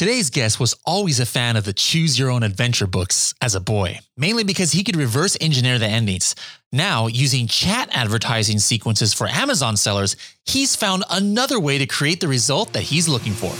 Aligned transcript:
Today's 0.00 0.30
guest 0.30 0.58
was 0.58 0.74
always 0.86 1.20
a 1.20 1.26
fan 1.26 1.56
of 1.56 1.66
the 1.66 1.74
choose 1.74 2.18
your 2.18 2.30
own 2.30 2.42
adventure 2.42 2.86
books 2.86 3.34
as 3.42 3.54
a 3.54 3.60
boy, 3.60 3.98
mainly 4.16 4.44
because 4.44 4.72
he 4.72 4.82
could 4.82 4.96
reverse 4.96 5.36
engineer 5.42 5.78
the 5.78 5.86
endings. 5.86 6.34
Now, 6.72 7.06
using 7.06 7.46
chat 7.46 7.90
advertising 7.92 8.60
sequences 8.60 9.12
for 9.12 9.26
Amazon 9.26 9.76
sellers, 9.76 10.16
he's 10.46 10.74
found 10.74 11.04
another 11.10 11.60
way 11.60 11.76
to 11.76 11.84
create 11.84 12.20
the 12.20 12.28
result 12.28 12.72
that 12.72 12.84
he's 12.84 13.08
looking 13.08 13.34
for. 13.34 13.52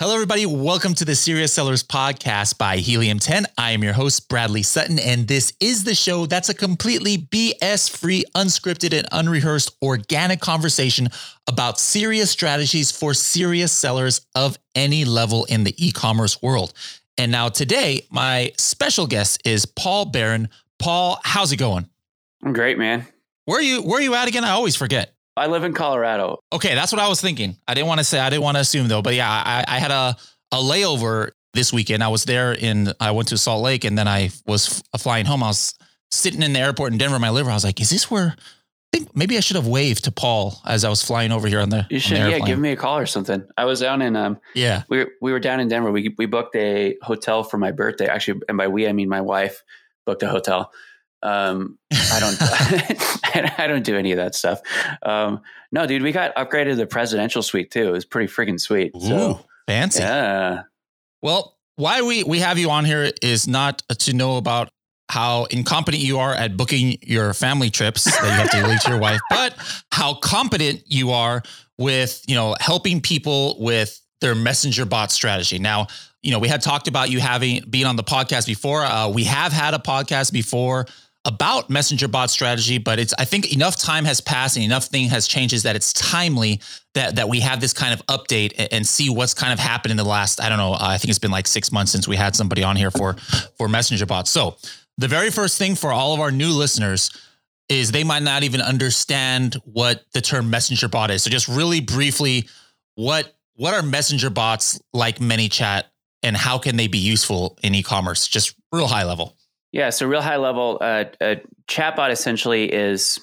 Hello, 0.00 0.14
everybody. 0.14 0.46
Welcome 0.46 0.94
to 0.94 1.04
the 1.04 1.16
Serious 1.16 1.52
Sellers 1.52 1.82
podcast 1.82 2.56
by 2.56 2.76
Helium 2.76 3.18
10. 3.18 3.46
I 3.58 3.72
am 3.72 3.82
your 3.82 3.94
host, 3.94 4.28
Bradley 4.28 4.62
Sutton, 4.62 5.00
and 5.00 5.26
this 5.26 5.52
is 5.58 5.82
the 5.82 5.96
show 5.96 6.24
that's 6.24 6.48
a 6.48 6.54
completely 6.54 7.18
BS 7.18 7.90
free, 7.90 8.24
unscripted, 8.32 8.96
and 8.96 9.08
unrehearsed 9.10 9.76
organic 9.82 10.38
conversation 10.38 11.08
about 11.48 11.80
serious 11.80 12.30
strategies 12.30 12.92
for 12.92 13.12
serious 13.12 13.72
sellers 13.72 14.24
of 14.36 14.56
any 14.76 15.04
level 15.04 15.46
in 15.46 15.64
the 15.64 15.74
e 15.84 15.90
commerce 15.90 16.40
world. 16.40 16.72
And 17.16 17.32
now, 17.32 17.48
today, 17.48 18.06
my 18.08 18.52
special 18.56 19.08
guest 19.08 19.42
is 19.44 19.66
Paul 19.66 20.04
Baron. 20.04 20.48
Paul, 20.78 21.18
how's 21.24 21.50
it 21.50 21.56
going? 21.56 21.88
I'm 22.44 22.52
great, 22.52 22.78
man. 22.78 23.04
Where 23.46 23.58
are 23.58 23.62
you? 23.62 23.82
Where 23.82 23.98
are 23.98 24.02
you 24.02 24.14
at 24.14 24.28
again? 24.28 24.44
I 24.44 24.50
always 24.50 24.76
forget. 24.76 25.12
I 25.38 25.46
live 25.46 25.64
in 25.64 25.72
Colorado. 25.72 26.38
Okay, 26.52 26.74
that's 26.74 26.92
what 26.92 27.00
I 27.00 27.08
was 27.08 27.20
thinking. 27.20 27.56
I 27.66 27.74
didn't 27.74 27.86
want 27.88 27.98
to 27.98 28.04
say, 28.04 28.18
I 28.18 28.30
didn't 28.30 28.42
want 28.42 28.56
to 28.56 28.60
assume 28.60 28.88
though, 28.88 29.02
but 29.02 29.14
yeah, 29.14 29.30
I, 29.30 29.64
I 29.66 29.78
had 29.78 29.90
a, 29.90 30.16
a 30.52 30.56
layover 30.56 31.30
this 31.54 31.72
weekend. 31.72 32.02
I 32.04 32.08
was 32.08 32.24
there 32.24 32.52
in, 32.52 32.92
I 33.00 33.10
went 33.12 33.28
to 33.28 33.38
Salt 33.38 33.62
Lake 33.62 33.84
and 33.84 33.96
then 33.96 34.06
I 34.08 34.30
was 34.46 34.82
f- 34.94 35.00
flying 35.00 35.26
home. 35.26 35.42
I 35.42 35.48
was 35.48 35.74
sitting 36.10 36.42
in 36.42 36.52
the 36.52 36.60
airport 36.60 36.92
in 36.92 36.98
Denver, 36.98 37.18
my 37.18 37.30
liver. 37.30 37.50
I 37.50 37.54
was 37.54 37.64
like, 37.64 37.80
is 37.80 37.90
this 37.90 38.10
where, 38.10 38.36
I 38.36 38.96
think 38.96 39.14
maybe 39.14 39.36
I 39.36 39.40
should 39.40 39.56
have 39.56 39.66
waved 39.66 40.04
to 40.04 40.12
Paul 40.12 40.58
as 40.64 40.82
I 40.84 40.88
was 40.88 41.02
flying 41.04 41.30
over 41.30 41.46
here 41.46 41.60
on 41.60 41.68
the. 41.68 41.86
You 41.90 41.98
should, 41.98 42.16
the 42.16 42.30
yeah, 42.30 42.38
give 42.38 42.58
me 42.58 42.72
a 42.72 42.76
call 42.76 42.96
or 42.98 43.04
something. 43.06 43.44
I 43.58 43.66
was 43.66 43.80
down 43.80 44.00
in, 44.02 44.16
um, 44.16 44.38
Yeah. 44.54 44.84
we 44.88 44.98
were, 44.98 45.10
we 45.20 45.32
were 45.32 45.40
down 45.40 45.60
in 45.60 45.68
Denver. 45.68 45.90
We, 45.92 46.14
we 46.16 46.24
booked 46.26 46.56
a 46.56 46.96
hotel 47.02 47.44
for 47.44 47.58
my 47.58 47.70
birthday. 47.70 48.06
Actually, 48.06 48.40
and 48.48 48.56
by 48.56 48.66
we, 48.68 48.88
I 48.88 48.92
mean 48.92 49.08
my 49.10 49.20
wife 49.20 49.62
booked 50.06 50.22
a 50.22 50.28
hotel. 50.28 50.72
Um, 51.22 51.78
I 51.92 52.20
don't, 52.20 52.36
I 53.58 53.66
don't 53.66 53.84
do 53.84 53.96
any 53.96 54.12
of 54.12 54.16
that 54.18 54.34
stuff. 54.34 54.60
Um, 55.02 55.40
no, 55.72 55.86
dude, 55.86 56.02
we 56.02 56.12
got 56.12 56.34
upgraded 56.36 56.70
to 56.70 56.76
the 56.76 56.86
presidential 56.86 57.42
suite 57.42 57.70
too. 57.70 57.88
It 57.88 57.92
was 57.92 58.04
pretty 58.04 58.32
freaking 58.32 58.60
sweet. 58.60 58.92
Ooh, 58.96 59.00
So, 59.00 59.40
fancy. 59.66 60.00
yeah. 60.02 60.62
Well, 61.22 61.56
why 61.76 62.02
we 62.02 62.24
we 62.24 62.38
have 62.40 62.58
you 62.58 62.70
on 62.70 62.84
here 62.84 63.10
is 63.22 63.46
not 63.48 63.82
to 63.98 64.12
know 64.12 64.36
about 64.36 64.68
how 65.10 65.44
incompetent 65.46 66.02
you 66.02 66.18
are 66.18 66.34
at 66.34 66.56
booking 66.56 66.98
your 67.02 67.32
family 67.32 67.70
trips 67.70 68.04
that 68.04 68.22
you 68.22 68.30
have 68.30 68.50
to 68.50 68.66
leave 68.68 68.80
to 68.82 68.90
your 68.90 68.98
wife, 69.00 69.20
but 69.30 69.54
how 69.90 70.14
competent 70.14 70.82
you 70.86 71.10
are 71.12 71.42
with 71.78 72.22
you 72.28 72.34
know 72.34 72.54
helping 72.60 73.00
people 73.00 73.56
with 73.60 74.00
their 74.20 74.34
messenger 74.34 74.84
bot 74.84 75.10
strategy. 75.12 75.58
Now, 75.58 75.86
you 76.22 76.30
know 76.32 76.38
we 76.40 76.48
had 76.48 76.62
talked 76.62 76.88
about 76.88 77.10
you 77.10 77.20
having 77.20 77.64
being 77.70 77.86
on 77.86 77.96
the 77.96 78.02
podcast 78.04 78.46
before. 78.46 78.82
Uh, 78.84 79.08
we 79.08 79.24
have 79.24 79.52
had 79.52 79.74
a 79.74 79.78
podcast 79.78 80.32
before 80.32 80.86
about 81.24 81.68
messenger 81.68 82.08
bot 82.08 82.30
strategy, 82.30 82.78
but 82.78 82.98
it's 82.98 83.12
I 83.18 83.24
think 83.24 83.52
enough 83.52 83.76
time 83.76 84.04
has 84.04 84.20
passed 84.20 84.56
and 84.56 84.64
enough 84.64 84.86
thing 84.86 85.08
has 85.08 85.26
changes 85.26 85.64
that 85.64 85.76
it's 85.76 85.92
timely 85.92 86.60
that 86.94 87.16
that 87.16 87.28
we 87.28 87.40
have 87.40 87.60
this 87.60 87.72
kind 87.72 87.92
of 87.92 88.04
update 88.06 88.68
and, 88.72 88.86
see 88.86 89.10
what's 89.10 89.34
kind 89.34 89.52
of 89.52 89.58
happened 89.58 89.90
in 89.90 89.96
the 89.96 90.04
last 90.04 90.40
I 90.40 90.48
don't 90.48 90.58
know 90.58 90.76
I 90.78 90.96
think 90.96 91.10
it's 91.10 91.18
been 91.18 91.30
like 91.30 91.46
six 91.46 91.70
months 91.70 91.92
since 91.92 92.08
we 92.08 92.16
had 92.16 92.34
somebody 92.34 92.62
on 92.62 92.76
here 92.76 92.90
for 92.90 93.14
for 93.56 93.68
messenger 93.68 94.06
bots. 94.06 94.30
So 94.30 94.56
the 94.96 95.08
very 95.08 95.30
first 95.30 95.58
thing 95.58 95.74
for 95.74 95.92
all 95.92 96.14
of 96.14 96.20
our 96.20 96.30
new 96.30 96.50
listeners 96.50 97.10
is 97.68 97.92
they 97.92 98.04
might 98.04 98.22
not 98.22 98.42
even 98.42 98.60
understand 98.60 99.54
what 99.64 100.04
the 100.12 100.20
term 100.20 100.50
messenger 100.50 100.88
bot 100.88 101.10
is. 101.10 101.22
So 101.22 101.30
just 101.30 101.48
really 101.48 101.80
briefly, 101.80 102.48
what 102.94 103.34
what 103.54 103.74
are 103.74 103.82
messenger 103.82 104.30
bots 104.30 104.80
like 104.92 105.18
ManyChat 105.18 105.84
and 106.22 106.36
how 106.36 106.58
can 106.58 106.76
they 106.76 106.86
be 106.86 106.98
useful 106.98 107.58
in 107.62 107.74
e-commerce? 107.74 108.26
Just 108.28 108.54
real 108.72 108.86
high 108.86 109.04
level. 109.04 109.37
Yeah, 109.72 109.90
so 109.90 110.06
real 110.06 110.22
high 110.22 110.36
level, 110.36 110.78
uh, 110.80 111.04
a 111.20 111.40
chatbot 111.68 112.10
essentially 112.10 112.72
is, 112.72 113.20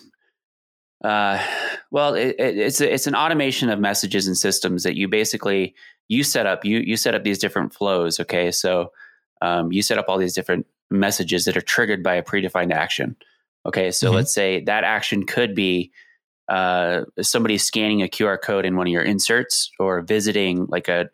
uh, 1.04 1.44
well, 1.92 2.14
it, 2.14 2.36
it, 2.38 2.58
it's 2.58 2.82
a, 2.82 2.94
it's 2.94 3.08
an 3.08 3.16
automation 3.16 3.70
of 3.70 3.80
messages 3.80 4.28
and 4.28 4.38
systems 4.38 4.84
that 4.84 4.96
you 4.96 5.08
basically 5.08 5.74
you 6.08 6.24
set 6.24 6.46
up. 6.46 6.64
You 6.64 6.80
you 6.80 6.98
set 6.98 7.16
up 7.16 7.24
these 7.24 7.40
different 7.40 7.74
flows. 7.74 8.20
Okay, 8.20 8.52
so 8.52 8.92
um, 9.42 9.72
you 9.72 9.82
set 9.82 9.98
up 9.98 10.06
all 10.08 10.18
these 10.20 10.36
different 10.36 10.68
messages 10.92 11.46
that 11.46 11.58
are 11.58 11.62
triggered 11.62 12.04
by 12.04 12.14
a 12.16 12.24
predefined 12.24 12.72
action. 12.72 13.16
Okay, 13.66 13.90
so 13.92 14.12
Mhm. 14.12 14.16
let's 14.16 14.34
say 14.34 14.62
that 14.66 14.84
action 14.84 15.26
could 15.26 15.56
be 15.56 15.92
uh, 16.48 17.06
somebody 17.22 17.58
scanning 17.58 18.04
a 18.04 18.08
QR 18.08 18.38
code 18.40 18.66
in 18.66 18.76
one 18.76 18.86
of 18.86 18.94
your 18.94 19.02
inserts 19.02 19.72
or 19.80 20.02
visiting 20.02 20.68
like 20.68 20.88
a 20.88 21.10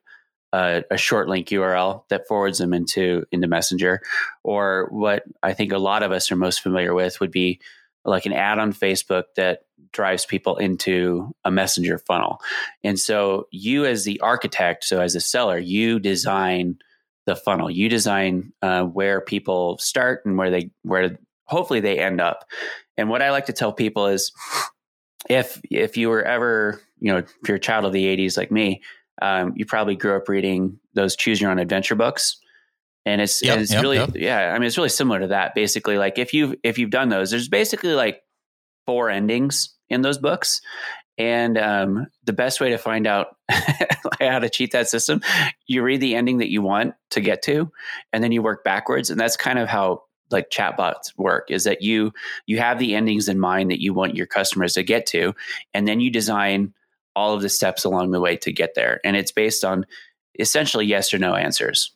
a, 0.53 0.83
a 0.91 0.97
short 0.97 1.27
link 1.29 1.47
URL 1.47 2.03
that 2.09 2.27
forwards 2.27 2.57
them 2.57 2.73
into 2.73 3.25
into 3.31 3.47
Messenger, 3.47 4.01
or 4.43 4.87
what 4.91 5.23
I 5.41 5.53
think 5.53 5.71
a 5.71 5.77
lot 5.77 6.03
of 6.03 6.11
us 6.11 6.31
are 6.31 6.35
most 6.35 6.61
familiar 6.61 6.93
with 6.93 7.19
would 7.19 7.31
be 7.31 7.59
like 8.05 8.25
an 8.25 8.33
ad 8.33 8.59
on 8.59 8.73
Facebook 8.73 9.25
that 9.35 9.63
drives 9.91 10.25
people 10.25 10.57
into 10.57 11.35
a 11.43 11.51
messenger 11.51 11.97
funnel. 11.97 12.39
And 12.83 12.97
so 12.97 13.47
you 13.51 13.85
as 13.85 14.05
the 14.05 14.19
architect, 14.21 14.83
so 14.83 15.01
as 15.01 15.15
a 15.15 15.21
seller, 15.21 15.57
you 15.57 15.99
design 15.99 16.77
the 17.25 17.35
funnel. 17.35 17.69
You 17.69 17.89
design 17.89 18.53
uh, 18.61 18.83
where 18.83 19.21
people 19.21 19.77
start 19.77 20.25
and 20.25 20.37
where 20.37 20.49
they 20.49 20.71
where 20.83 21.17
hopefully 21.45 21.79
they 21.79 21.99
end 21.99 22.19
up. 22.19 22.45
And 22.97 23.09
what 23.09 23.21
I 23.21 23.31
like 23.31 23.45
to 23.47 23.53
tell 23.53 23.73
people 23.73 24.07
is 24.07 24.31
if 25.29 25.61
if 25.69 25.97
you 25.97 26.09
were 26.09 26.23
ever, 26.23 26.81
you 26.99 27.11
know, 27.11 27.19
if 27.19 27.33
you're 27.47 27.57
a 27.57 27.59
child 27.59 27.85
of 27.85 27.93
the 27.93 28.05
80s 28.05 28.37
like 28.37 28.51
me, 28.51 28.81
um, 29.21 29.53
you 29.55 29.65
probably 29.65 29.95
grew 29.95 30.15
up 30.15 30.27
reading 30.27 30.79
those 30.93 31.15
choose 31.15 31.39
your 31.39 31.51
own 31.51 31.59
adventure 31.59 31.95
books. 31.95 32.37
And 33.05 33.19
it's, 33.21 33.41
Yep, 33.41 33.53
and 33.53 33.61
it's 33.63 33.71
yep, 33.71 33.81
really 33.81 33.97
yep. 33.97 34.11
yeah 34.13 34.53
i 34.53 34.59
mean 34.59 34.67
it's 34.67 34.77
really 34.77 34.89
similar 34.89 35.19
to 35.21 35.27
that. 35.27 35.55
Basically 35.55 35.97
like 35.97 36.19
if 36.19 36.33
you've 36.33 36.55
if 36.63 36.77
you've 36.77 36.91
done 36.91 37.09
those 37.09 37.31
there's 37.31 37.49
basically 37.49 37.93
like 37.93 38.21
four 38.85 39.09
endings 39.09 39.75
in 39.89 40.01
those 40.01 40.17
books. 40.17 40.61
And 41.17 41.57
um, 41.57 42.07
the 42.23 42.33
best 42.33 42.61
way 42.61 42.69
to 42.69 42.77
find 42.77 43.05
out 43.05 43.35
how 44.19 44.39
to 44.39 44.49
cheat 44.49 44.71
that 44.71 44.87
system 44.87 45.21
you 45.67 45.83
read 45.83 46.01
the 46.01 46.15
ending 46.15 46.39
that 46.39 46.49
you 46.49 46.61
want 46.61 46.95
to 47.11 47.21
get 47.21 47.41
to 47.43 47.71
and 48.13 48.23
then 48.23 48.31
you 48.31 48.41
work 48.41 48.63
backwards. 48.63 49.09
And 49.09 49.19
that's 49.19 49.37
kind 49.37 49.59
of 49.59 49.67
how 49.67 50.03
like 50.31 50.49
chatbots 50.49 51.17
work 51.17 51.51
is 51.51 51.65
that 51.65 51.81
you 51.81 52.13
you 52.45 52.57
have 52.57 52.79
the 52.79 52.95
endings 52.95 53.27
in 53.27 53.39
mind 53.39 53.69
that 53.71 53.81
you 53.81 53.93
want 53.93 54.15
your 54.15 54.25
customers 54.25 54.73
to 54.73 54.83
get 54.83 55.05
to 55.07 55.33
and 55.73 55.87
then 55.87 55.99
you 55.99 56.09
design 56.09 56.73
all 57.15 57.33
of 57.33 57.41
the 57.41 57.49
steps 57.49 57.83
along 57.83 58.11
the 58.11 58.19
way 58.21 58.35
to 58.37 58.51
get 58.51 58.73
there 58.75 58.99
and 59.03 59.15
it's 59.15 59.31
based 59.31 59.63
on 59.65 59.85
essentially 60.39 60.85
yes 60.85 61.13
or 61.13 61.17
no 61.19 61.35
answers 61.35 61.91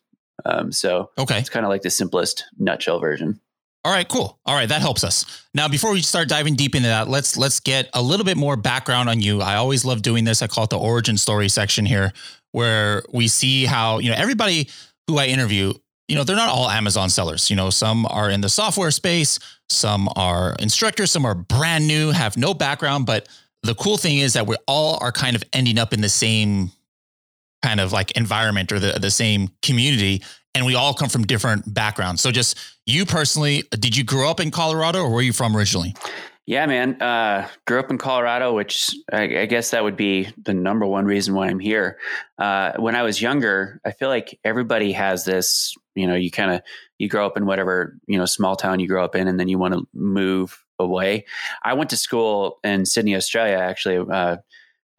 um, 0.46 0.72
so 0.72 1.10
Okay. 1.18 1.40
it's 1.40 1.50
kind 1.50 1.66
of 1.66 1.70
like 1.70 1.82
the 1.82 1.90
simplest 1.90 2.44
nutshell 2.58 3.00
version 3.00 3.40
All 3.86 3.92
right, 3.92 4.08
cool. 4.10 4.40
All 4.48 4.56
right, 4.56 4.68
that 4.68 4.82
helps 4.82 5.04
us. 5.04 5.26
Now, 5.54 5.68
before 5.68 5.92
we 5.94 6.02
start 6.02 6.28
diving 6.28 6.56
deep 6.56 6.74
into 6.76 6.88
that, 6.90 7.08
let's 7.08 7.38
let's 7.38 7.60
get 7.60 7.88
a 7.94 8.02
little 8.02 8.26
bit 8.26 8.36
more 8.36 8.56
background 8.58 9.10
on 9.10 9.22
you. 9.22 9.42
I 9.42 9.56
always 9.58 9.86
love 9.86 10.02
doing 10.02 10.26
this. 10.26 10.42
I 10.42 10.48
call 10.48 10.64
it 10.64 10.72
the 10.72 10.80
origin 10.80 11.18
story 11.18 11.50
section 11.50 11.86
here, 11.86 12.12
where 12.52 13.04
we 13.14 13.28
see 13.28 13.66
how 13.66 14.00
you 14.00 14.10
know 14.10 14.16
everybody 14.18 14.70
who 15.08 15.20
I 15.20 15.28
interview. 15.28 15.74
You 16.08 16.16
know, 16.16 16.24
they're 16.24 16.36
not 16.36 16.50
all 16.50 16.68
Amazon 16.70 17.10
sellers. 17.12 17.50
You 17.52 17.56
know, 17.56 17.70
some 17.70 18.08
are 18.08 18.30
in 18.32 18.42
the 18.42 18.50
software 18.50 18.90
space, 18.92 19.38
some 19.70 20.10
are 20.16 20.56
instructors, 20.60 21.12
some 21.12 21.24
are 21.26 21.36
brand 21.36 21.86
new, 21.88 22.10
have 22.12 22.38
no 22.38 22.54
background. 22.56 23.06
But 23.06 23.30
the 23.66 23.76
cool 23.76 23.98
thing 23.98 24.20
is 24.20 24.34
that 24.34 24.48
we 24.48 24.56
all 24.68 24.98
are 25.02 25.12
kind 25.12 25.36
of 25.36 25.44
ending 25.54 25.78
up 25.78 25.94
in 25.94 26.02
the 26.02 26.10
same 26.10 26.72
kind 27.62 27.80
of 27.80 27.92
like 27.92 28.12
environment 28.12 28.72
or 28.72 28.80
the 28.80 28.98
the 29.00 29.12
same 29.12 29.50
community 29.62 30.22
and 30.56 30.66
we 30.66 30.74
all 30.74 30.94
come 30.94 31.10
from 31.10 31.24
different 31.24 31.72
backgrounds. 31.74 32.22
So 32.22 32.32
just 32.32 32.58
you 32.86 33.06
personally, 33.06 33.64
did 33.72 33.96
you 33.96 34.04
grow 34.04 34.32
up 34.32 34.40
in 34.40 34.52
Colorado 34.52 35.02
or 35.02 35.10
where 35.10 35.20
are 35.20 35.22
you 35.22 35.34
from 35.34 35.56
originally? 35.56 35.94
Yeah, 36.48 36.66
man. 36.68 37.02
Uh, 37.02 37.48
grew 37.66 37.80
up 37.80 37.90
in 37.90 37.98
Colorado, 37.98 38.54
which 38.54 38.96
I, 39.12 39.40
I 39.40 39.46
guess 39.48 39.72
that 39.72 39.84
would 39.84 39.98
be 39.98 40.30
the 40.44 40.54
number 40.54 40.86
one 40.86 41.06
reason 41.06 41.34
why 41.34 41.48
I'm 41.48 41.60
here. 41.60 41.98
Uh, 42.38 42.74
when 42.78 42.96
I 42.96 43.02
was 43.02 43.20
younger, 43.20 43.82
I 43.84 43.92
feel 43.92 44.10
like 44.10 44.40
everybody 44.44 44.92
has 44.92 45.26
this. 45.26 45.76
You 45.96 46.08
know, 46.08 46.14
you 46.14 46.30
kind 46.30 46.52
of 46.52 46.62
you 47.00 47.10
grow 47.10 47.26
up 47.26 47.36
in 47.36 47.48
whatever 47.48 47.98
you 48.06 48.18
know 48.18 48.26
small 48.26 48.56
town 48.56 48.80
you 48.80 48.88
grow 48.88 49.04
up 49.04 49.16
in, 49.16 49.28
and 49.28 49.40
then 49.40 49.48
you 49.48 49.58
want 49.58 49.74
to 49.74 49.88
move 49.94 50.64
away. 50.80 51.26
I 51.64 51.74
went 51.74 51.90
to 51.92 51.98
school 51.98 52.60
in 52.64 52.86
Sydney, 52.86 53.16
Australia. 53.16 53.58
Actually, 53.58 54.06
uh, 54.12 54.38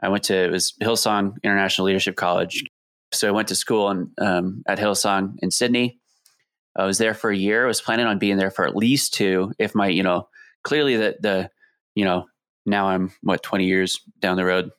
I 0.02 0.08
went 0.08 0.25
to 0.25 0.37
it 0.37 0.50
was 0.50 0.75
Hillsong 0.82 1.34
International 1.43 1.87
Leadership 1.87 2.17
College. 2.17 2.64
So 3.12 3.28
I 3.28 3.31
went 3.31 3.49
to 3.49 3.55
school 3.55 3.90
in, 3.90 4.11
um, 4.19 4.62
at 4.67 4.78
Hillsong 4.78 5.37
in 5.38 5.50
Sydney. 5.50 6.00
I 6.75 6.84
was 6.84 6.99
there 6.99 7.14
for 7.14 7.31
a 7.31 7.37
year. 7.37 7.64
I 7.64 7.69
was 7.69 7.81
planning 7.81 8.06
on 8.06 8.19
being 8.19 8.37
there 8.37 8.50
for 8.50 8.67
at 8.67 8.76
least 8.76 9.14
two, 9.14 9.52
if 9.58 9.75
my 9.75 9.88
you 9.88 10.02
know 10.02 10.28
clearly 10.67 10.96
the 10.96 11.17
the 11.20 11.50
you 11.94 12.05
know 12.05 12.26
now 12.67 12.88
I'm 12.88 13.12
what 13.23 13.43
20 13.43 13.64
years 13.64 14.00
down 14.20 14.37
the 14.37 14.44
road 14.44 14.70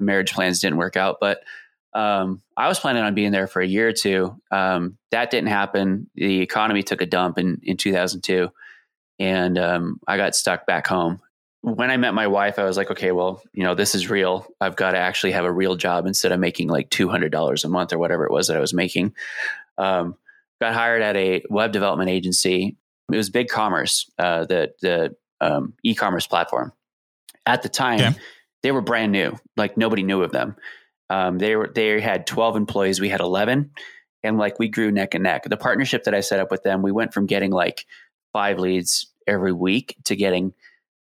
marriage 0.00 0.32
plans 0.32 0.60
didn't 0.60 0.78
work 0.78 0.96
out 0.96 1.18
but 1.20 1.40
um, 1.94 2.42
I 2.56 2.68
was 2.68 2.78
planning 2.78 3.02
on 3.02 3.14
being 3.14 3.32
there 3.32 3.46
for 3.46 3.60
a 3.60 3.66
year 3.66 3.88
or 3.88 3.92
two 3.92 4.40
um, 4.50 4.96
that 5.10 5.30
didn't 5.30 5.48
happen 5.48 6.10
the 6.14 6.40
economy 6.40 6.82
took 6.82 7.02
a 7.02 7.06
dump 7.06 7.38
in 7.38 7.60
in 7.62 7.76
2002 7.76 8.50
and 9.18 9.58
um, 9.58 10.00
I 10.06 10.16
got 10.16 10.34
stuck 10.34 10.66
back 10.66 10.86
home. 10.86 11.20
When 11.62 11.90
I 11.90 11.96
met 11.96 12.14
my 12.14 12.28
wife, 12.28 12.58
I 12.58 12.64
was 12.64 12.76
like, 12.76 12.90
okay, 12.92 13.10
well, 13.10 13.42
you 13.52 13.64
know, 13.64 13.74
this 13.74 13.94
is 13.94 14.08
real. 14.08 14.46
I've 14.60 14.76
got 14.76 14.92
to 14.92 14.98
actually 14.98 15.32
have 15.32 15.44
a 15.44 15.52
real 15.52 15.74
job 15.74 16.06
instead 16.06 16.30
of 16.32 16.38
making 16.38 16.68
like 16.68 16.90
two 16.90 17.08
hundred 17.08 17.32
dollars 17.32 17.64
a 17.64 17.68
month 17.68 17.92
or 17.92 17.98
whatever 17.98 18.24
it 18.24 18.32
was 18.32 18.48
that 18.48 18.56
I 18.56 18.60
was 18.60 18.74
making. 18.74 19.14
Um, 19.78 20.16
got 20.60 20.74
hired 20.74 21.02
at 21.02 21.16
a 21.16 21.42
web 21.50 21.72
development 21.72 22.10
agency. 22.10 22.76
It 23.12 23.16
was 23.16 23.30
Big 23.30 23.48
Commerce, 23.48 24.10
uh, 24.18 24.44
the 24.44 24.72
the 24.80 25.16
um, 25.40 25.74
e-commerce 25.82 26.26
platform. 26.26 26.72
At 27.44 27.62
the 27.62 27.68
time, 27.68 27.98
yeah. 27.98 28.12
they 28.62 28.72
were 28.72 28.80
brand 28.80 29.12
new; 29.12 29.36
like 29.56 29.76
nobody 29.76 30.02
knew 30.02 30.22
of 30.22 30.32
them. 30.32 30.56
Um, 31.10 31.38
they 31.38 31.56
were 31.56 31.70
they 31.74 32.00
had 32.00 32.26
twelve 32.26 32.56
employees. 32.56 33.00
We 33.00 33.08
had 33.08 33.20
eleven, 33.20 33.70
and 34.22 34.38
like 34.38 34.58
we 34.58 34.68
grew 34.68 34.90
neck 34.90 35.14
and 35.14 35.24
neck. 35.24 35.44
The 35.44 35.56
partnership 35.56 36.04
that 36.04 36.14
I 36.14 36.20
set 36.20 36.40
up 36.40 36.50
with 36.50 36.62
them, 36.62 36.82
we 36.82 36.92
went 36.92 37.14
from 37.14 37.26
getting 37.26 37.50
like 37.50 37.86
five 38.36 38.58
leads 38.58 39.10
every 39.26 39.50
week 39.50 39.96
to 40.04 40.14
getting 40.14 40.52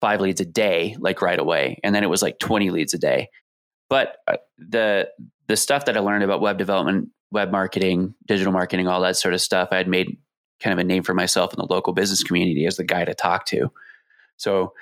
five 0.03 0.21
leads 0.21 0.39
a 0.39 0.45
day, 0.45 0.95
like 1.01 1.23
right 1.23 1.39
away, 1.39 1.81
and 1.83 1.95
then 1.95 2.03
it 2.03 2.11
was 2.11 2.21
like 2.21 2.39
twenty 2.39 2.69
leads 2.69 2.93
a 2.93 2.99
day. 2.99 3.31
But 3.89 4.19
uh, 4.29 4.37
the 4.59 5.09
the 5.47 5.57
stuff 5.57 5.87
that 5.87 5.97
I 5.97 6.01
learned 6.01 6.25
about 6.25 6.43
web 6.43 6.59
development, 6.59 7.09
web 7.31 7.51
marketing, 7.51 8.15
digital 8.27 8.53
marketing, 8.53 8.87
all 8.87 9.01
that 9.01 9.17
sort 9.17 9.33
of 9.33 9.41
stuff, 9.41 9.71
I 9.73 9.79
had 9.79 9.89
made 9.89 10.19
kind 10.61 10.75
of 10.75 10.79
a 10.79 10.85
name 10.85 11.03
for 11.03 11.15
myself 11.15 11.55
in 11.55 11.59
the 11.59 11.73
local 11.73 11.95
business 11.95 12.23
community 12.23 12.67
as 12.67 12.77
the 12.77 12.85
guy 12.85 13.07
to 13.07 13.15
talk 13.15 13.47
to. 13.47 13.73
So 14.37 14.75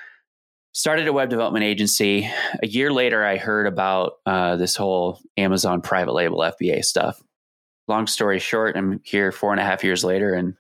started 0.73 1.07
a 1.07 1.13
web 1.13 1.31
development 1.31 1.65
agency. 1.65 2.29
A 2.65 2.67
year 2.67 2.93
later, 2.93 3.25
I 3.25 3.37
heard 3.37 3.69
about 3.69 4.15
uh, 4.27 4.57
this 4.57 4.75
whole 4.75 5.21
Amazon 5.37 5.83
private 5.83 6.15
label 6.15 6.39
FBA 6.39 6.85
stuff. 6.85 7.23
Long 7.87 8.09
story 8.09 8.41
short, 8.41 8.77
I'm 8.77 9.01
here 9.05 9.31
four 9.31 9.53
and 9.53 9.61
a 9.61 9.65
half 9.65 9.85
years 9.85 10.03
later, 10.03 10.35
and 10.35 10.55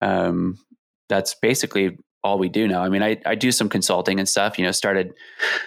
um, 0.00 0.58
that's 1.08 1.34
basically 1.34 1.98
all 2.24 2.38
we 2.38 2.48
do 2.48 2.66
now. 2.66 2.82
I 2.82 2.88
mean, 2.88 3.02
I, 3.02 3.20
I 3.24 3.34
do 3.34 3.52
some 3.52 3.68
consulting 3.68 4.18
and 4.18 4.28
stuff. 4.28 4.58
You 4.58 4.64
know, 4.64 4.72
started 4.72 5.14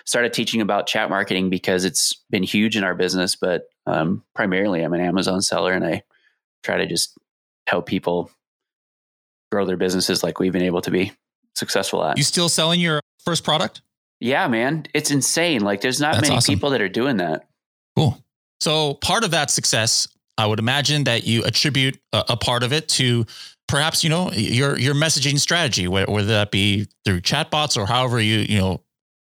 started 0.06 0.34
teaching 0.34 0.62
about 0.62 0.88
chat 0.88 1.10
marketing 1.10 1.50
because 1.50 1.86
it's 1.86 2.24
been 2.30 2.44
huge 2.44 2.76
in 2.76 2.84
our 2.84 2.96
business. 2.96 3.36
But 3.36 3.64
um, 3.86 4.24
primarily, 4.36 4.82
I'm 4.82 4.94
an 4.94 5.02
Amazon 5.02 5.42
seller, 5.42 5.72
and 5.72 5.86
I 5.86 6.04
try 6.64 6.78
to 6.78 6.86
just 6.86 7.18
help 7.68 7.86
people 7.86 8.30
grow 9.52 9.66
their 9.66 9.78
businesses 9.78 10.24
like 10.24 10.40
we've 10.40 10.54
been 10.54 10.62
able 10.62 10.82
to 10.82 10.92
be 10.92 11.12
successful 11.56 12.04
at. 12.04 12.18
You 12.18 12.24
still 12.24 12.50
selling 12.50 12.80
your 12.80 13.02
first 13.24 13.44
product? 13.44 13.82
Yeah, 14.20 14.48
man. 14.48 14.86
It's 14.94 15.12
insane. 15.12 15.62
Like 15.62 15.82
there's 15.82 16.02
not 16.02 16.16
That's 16.16 16.28
many 16.28 16.38
awesome. 16.38 16.56
people 16.56 16.70
that 16.72 16.82
are 16.82 16.90
doing 16.90 17.18
that. 17.18 17.48
Cool. 17.96 18.22
So 18.60 18.96
part 18.96 19.24
of 19.24 19.32
that 19.32 19.50
success, 19.50 20.08
I 20.38 20.46
would 20.46 20.60
imagine 20.60 21.06
that 21.06 21.26
you 21.26 21.44
attribute 21.44 21.98
a, 22.12 22.26
a 22.30 22.38
part 22.38 22.64
of 22.64 22.74
it 22.74 22.90
to 22.90 23.26
perhaps, 23.70 24.04
you 24.04 24.10
know, 24.10 24.32
your 24.32 24.78
your 24.78 24.96
messaging 24.96 25.40
strategy, 25.40 25.88
whether 25.88 26.24
that 26.26 26.52
be 26.52 26.88
through 27.06 27.22
chatbots 27.22 27.78
or 27.78 27.86
however 27.86 28.20
you, 28.20 28.40
you 28.40 28.58
know, 28.58 28.82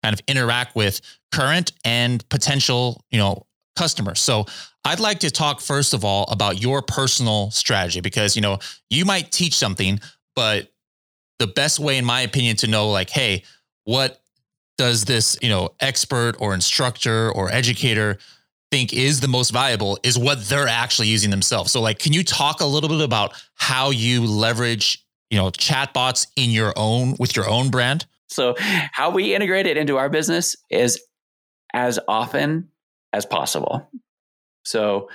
kind 0.02 0.14
of 0.14 0.22
interact 0.28 0.76
with 0.76 1.02
current 1.32 1.74
and 1.84 2.28
potential, 2.30 3.04
you 3.12 3.20
know, 3.20 3.46
customers. 3.76 4.20
So 4.20 4.46
I'd 4.86 5.02
like 5.02 5.20
to 5.20 5.30
talk 5.30 5.60
first 5.60 5.94
of 5.94 6.06
all 6.06 6.26
about 6.32 6.62
your 6.62 6.82
personal 6.82 7.52
strategy 7.52 8.00
because, 8.00 8.36
you 8.38 8.42
know, 8.42 8.60
you 8.90 9.04
might 9.04 9.32
teach 9.32 9.56
something, 9.56 10.00
but 10.36 10.72
the 11.38 11.48
best 11.48 11.80
way, 11.80 11.98
in 11.98 12.06
my 12.06 12.22
opinion, 12.22 12.56
to 12.58 12.68
know 12.68 12.90
like, 12.90 13.10
hey, 13.10 13.44
what 13.84 14.22
does 14.78 15.04
this, 15.04 15.38
you 15.42 15.50
know, 15.50 15.70
expert 15.82 16.38
or 16.40 16.54
instructor 16.54 17.30
or 17.32 17.52
educator 17.52 18.18
think 18.72 18.94
is 18.94 19.20
the 19.20 19.28
most 19.28 19.52
valuable 19.52 19.98
is 20.04 20.18
what 20.18 20.46
they're 20.46 20.68
actually 20.68 21.08
using 21.08 21.30
themselves. 21.30 21.72
So 21.72 21.82
like, 21.82 22.00
can 22.00 22.14
you 22.14 22.24
talk 22.24 22.62
a 22.62 22.66
little 22.66 22.90
bit 22.90 23.02
about 23.02 23.34
how 23.56 23.90
you 23.90 24.26
leverage, 24.26 25.04
you 25.30 25.38
know, 25.38 25.50
chatbots 25.50 26.28
in 26.36 26.52
your 26.52 26.74
own 26.76 27.16
with 27.20 27.36
your 27.36 27.50
own 27.50 27.70
brand? 27.70 28.06
So 28.28 28.56
how 28.58 29.10
we 29.10 29.34
integrate 29.34 29.66
it 29.66 29.78
into 29.78 29.98
our 29.98 30.10
business 30.10 30.56
is 30.70 31.02
as 31.74 32.00
often 32.08 32.70
as 33.12 33.26
possible. 33.26 33.90
So 34.66 35.10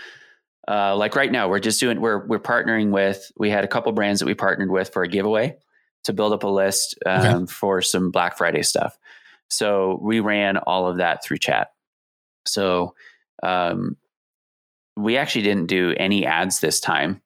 uh, 0.67 0.97
like 0.97 1.15
right 1.15 1.31
now, 1.31 1.49
we're 1.49 1.61
just 1.61 1.79
doing 1.79 2.01
we're 2.01 2.27
we're 2.27 2.41
partnering 2.41 2.91
with 2.91 3.31
we 3.37 3.51
had 3.51 3.65
a 3.65 3.69
couple 3.69 3.93
brands 3.93 4.21
that 4.21 4.27
we 4.27 4.35
partnered 4.35 4.71
with 4.71 4.93
for 4.93 5.03
a 5.03 5.09
giveaway 5.09 5.57
to 6.05 6.13
build 6.13 6.33
up 6.33 6.43
a 6.43 6.49
list 6.49 6.99
um, 7.07 7.43
okay. 7.43 7.53
for 7.53 7.83
some 7.83 8.11
Black 8.11 8.37
Friday 8.37 8.63
stuff. 8.63 8.99
So 9.51 9.99
we 10.03 10.21
ran 10.21 10.57
all 10.57 10.89
of 10.89 10.99
that 10.99 11.23
through 11.23 11.39
chat. 11.39 11.73
So 12.47 12.95
um, 13.43 13.97
we 14.97 15.17
actually 15.17 15.43
didn't 15.43 15.67
do 15.67 15.95
any 15.97 16.25
ads 16.27 16.61
this 16.61 16.81
time. 16.81 17.21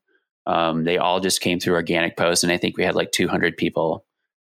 Um, 0.46 0.84
they 0.84 0.96
all 0.96 1.20
just 1.20 1.40
came 1.40 1.60
through 1.60 1.74
organic 1.74 2.16
posts, 2.16 2.42
and 2.42 2.52
I 2.52 2.56
think 2.56 2.76
we 2.76 2.84
had 2.84 2.94
like 2.94 3.12
200 3.12 3.56
people 3.56 4.04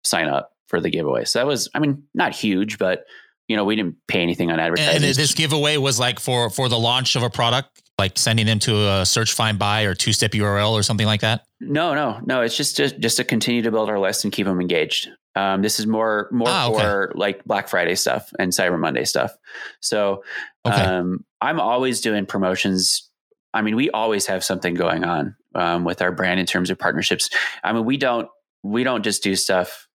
sign 0.04 0.28
up 0.28 0.52
for 0.68 0.80
the 0.80 0.90
giveaway. 0.90 1.26
So 1.26 1.40
that 1.40 1.48
was, 1.48 1.70
I 1.74 1.80
mean, 1.80 2.04
not 2.14 2.34
huge, 2.34 2.78
but 2.78 3.06
you 3.48 3.56
know, 3.56 3.64
we 3.64 3.76
didn't 3.76 3.96
pay 4.08 4.22
anything 4.22 4.52
on 4.52 4.60
advertising. 4.60 4.96
And 4.96 5.04
this 5.04 5.34
giveaway 5.34 5.78
was 5.78 6.00
like 6.00 6.20
for 6.20 6.50
for 6.50 6.68
the 6.70 6.78
launch 6.78 7.16
of 7.16 7.24
a 7.24 7.30
product, 7.30 7.82
like 7.98 8.18
sending 8.18 8.46
them 8.46 8.60
to 8.60 8.90
a 8.90 9.06
search, 9.06 9.34
find, 9.34 9.58
buy, 9.58 9.84
or 9.84 9.96
two 9.96 10.14
step 10.14 10.32
URL 10.32 10.72
or 10.72 10.84
something 10.84 11.08
like 11.08 11.22
that. 11.22 11.46
No, 11.60 11.96
no, 11.96 12.20
no. 12.26 12.42
It's 12.42 12.56
just 12.56 12.78
to, 12.78 12.98
just 13.00 13.18
to 13.18 13.24
continue 13.24 13.64
to 13.64 13.72
build 13.72 13.90
our 13.90 14.00
list 14.00 14.24
and 14.24 14.32
keep 14.32 14.46
them 14.46 14.62
engaged. 14.62 15.10
Um, 15.36 15.62
this 15.62 15.80
is 15.80 15.86
more 15.86 16.30
more 16.32 16.48
ah, 16.50 16.70
okay. 16.70 16.82
for 16.82 17.12
like 17.16 17.44
Black 17.46 17.68
Friday 17.68 17.96
stuff 17.96 18.32
and 18.40 18.52
Cyber 18.52 18.80
Monday 18.80 19.06
stuff. 19.06 19.36
So 19.82 20.24
okay. 20.66 20.76
um, 20.76 21.26
I'm 21.42 21.60
always 21.60 22.02
doing 22.02 22.26
promotions. 22.26 23.08
I 23.54 23.62
mean, 23.62 23.76
we 23.76 23.90
always 23.92 24.26
have 24.26 24.44
something 24.44 24.74
going 24.74 25.04
on 25.04 25.36
um, 25.54 25.84
with 25.84 26.02
our 26.02 26.12
brand 26.12 26.40
in 26.40 26.48
terms 26.48 26.70
of 26.72 26.80
partnerships. 26.80 27.30
I 27.64 27.72
mean, 27.72 27.86
we 27.86 27.98
don't 27.98 28.30
we 28.64 28.84
don't 28.84 29.04
just 29.04 29.22
do 29.22 29.36
stuff 29.36 29.88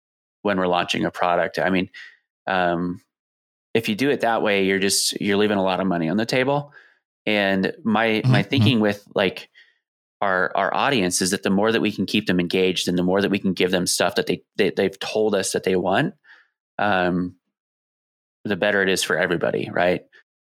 when 0.42 0.58
we're 0.58 0.68
launching 0.68 1.04
a 1.04 1.10
product. 1.10 1.58
I 1.58 1.70
mean, 1.70 1.88
um, 2.46 3.00
if 3.74 3.88
you 3.88 3.94
do 3.96 4.10
it 4.10 4.20
that 4.20 4.42
way, 4.42 4.64
you're 4.64 4.78
just 4.78 5.20
you're 5.20 5.36
leaving 5.36 5.58
a 5.58 5.62
lot 5.62 5.80
of 5.80 5.86
money 5.88 6.08
on 6.08 6.16
the 6.16 6.26
table. 6.26 6.72
And 7.26 7.72
my 7.84 8.06
mm-hmm. 8.06 8.30
my 8.30 8.40
mm-hmm. 8.40 8.48
thinking 8.48 8.80
with 8.80 9.06
like 9.14 9.48
our 10.20 10.52
our 10.54 10.74
audience 10.74 11.20
is 11.20 11.30
that 11.30 11.42
the 11.42 11.50
more 11.50 11.72
that 11.72 11.80
we 11.80 11.92
can 11.92 12.06
keep 12.06 12.26
them 12.26 12.40
engaged 12.40 12.88
and 12.88 12.98
the 12.98 13.02
more 13.02 13.20
that 13.20 13.30
we 13.30 13.38
can 13.38 13.52
give 13.52 13.70
them 13.70 13.86
stuff 13.86 14.14
that 14.14 14.26
they, 14.26 14.42
they 14.56 14.70
they've 14.70 14.98
told 14.98 15.34
us 15.34 15.52
that 15.52 15.64
they 15.64 15.76
want, 15.76 16.14
um, 16.78 17.36
the 18.44 18.56
better 18.56 18.82
it 18.82 18.88
is 18.88 19.02
for 19.02 19.16
everybody, 19.16 19.68
right? 19.70 20.04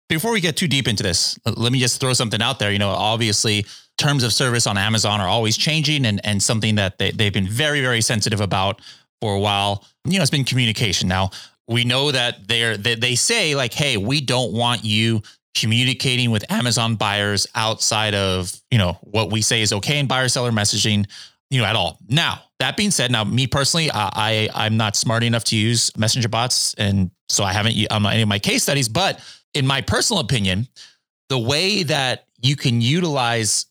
Before 0.10 0.32
we 0.32 0.42
get 0.42 0.58
too 0.58 0.68
deep 0.68 0.88
into 0.88 1.02
this, 1.02 1.40
let 1.46 1.72
me 1.72 1.80
just 1.80 2.00
throw 2.00 2.14
something 2.14 2.42
out 2.42 2.60
there. 2.60 2.72
You 2.72 2.80
know, 2.80 2.90
obviously, 2.90 3.66
terms 3.98 4.24
of 4.24 4.34
service 4.34 4.68
on 4.68 4.78
Amazon 4.78 5.22
are 5.22 5.28
always 5.28 5.58
changing, 5.58 6.06
and 6.06 6.24
and 6.26 6.42
something 6.44 6.76
that 6.76 6.98
they 6.98 7.12
they've 7.12 7.34
been 7.34 7.48
very 7.48 7.82
very 7.82 8.02
sensitive 8.02 8.42
about 8.42 8.82
for 9.22 9.34
a 9.34 9.40
while. 9.40 9.86
You 10.06 10.18
know, 10.18 10.22
it's 10.22 10.32
been 10.32 10.44
communication. 10.44 11.08
Now, 11.08 11.32
we 11.68 11.86
know 11.86 12.12
that 12.12 12.48
they're 12.48 12.78
they, 12.78 12.96
they 12.96 13.16
say 13.16 13.56
like, 13.56 13.74
hey, 13.74 13.98
we 13.98 14.22
don't 14.22 14.54
want 14.54 14.84
you 14.84 15.22
communicating 15.56 16.32
with 16.32 16.50
Amazon 16.52 16.96
buyers 16.96 17.48
outside 17.56 18.16
of 18.16 18.54
you 18.72 18.78
know 18.78 18.98
what 19.02 19.32
we 19.32 19.42
say 19.42 19.62
is 19.62 19.74
okay 19.74 20.00
in 20.00 20.08
buyer 20.08 20.28
seller 20.28 20.52
messaging, 20.52 21.06
you 21.50 21.60
know, 21.60 21.66
at 21.66 21.76
all. 21.76 22.00
Now 22.08 22.42
that 22.60 22.78
being 22.78 22.92
said, 22.92 23.12
now 23.12 23.24
me 23.24 23.48
personally, 23.48 23.92
I, 23.92 24.50
I 24.54 24.66
am 24.66 24.78
not 24.78 24.96
smart 24.96 25.24
enough 25.24 25.44
to 25.46 25.58
use 25.58 25.96
messenger 25.98 26.30
bots, 26.30 26.74
and 26.76 27.12
so 27.30 27.44
I 27.44 27.54
haven't 27.54 27.76
on 27.92 28.06
um, 28.06 28.12
any 28.12 28.22
of 28.22 28.30
my 28.30 28.40
case 28.40 28.64
studies. 28.64 28.88
But 28.88 29.20
in 29.54 29.68
my 29.68 29.82
personal 29.82 30.22
opinion, 30.22 30.68
the 31.30 31.40
way 31.40 31.84
that 31.84 32.28
you 32.42 32.56
can 32.56 32.82
utilize 32.82 33.66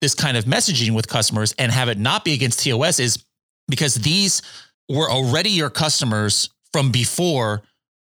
this 0.00 0.14
kind 0.14 0.36
of 0.36 0.44
messaging 0.44 0.94
with 0.94 1.08
customers 1.08 1.54
and 1.58 1.72
have 1.72 1.88
it 1.88 1.98
not 1.98 2.24
be 2.24 2.34
against 2.34 2.62
TOS 2.62 3.00
is 3.00 3.24
because 3.68 3.94
these 3.94 4.42
were 4.88 5.10
already 5.10 5.50
your 5.50 5.70
customers 5.70 6.50
from 6.72 6.90
before 6.90 7.62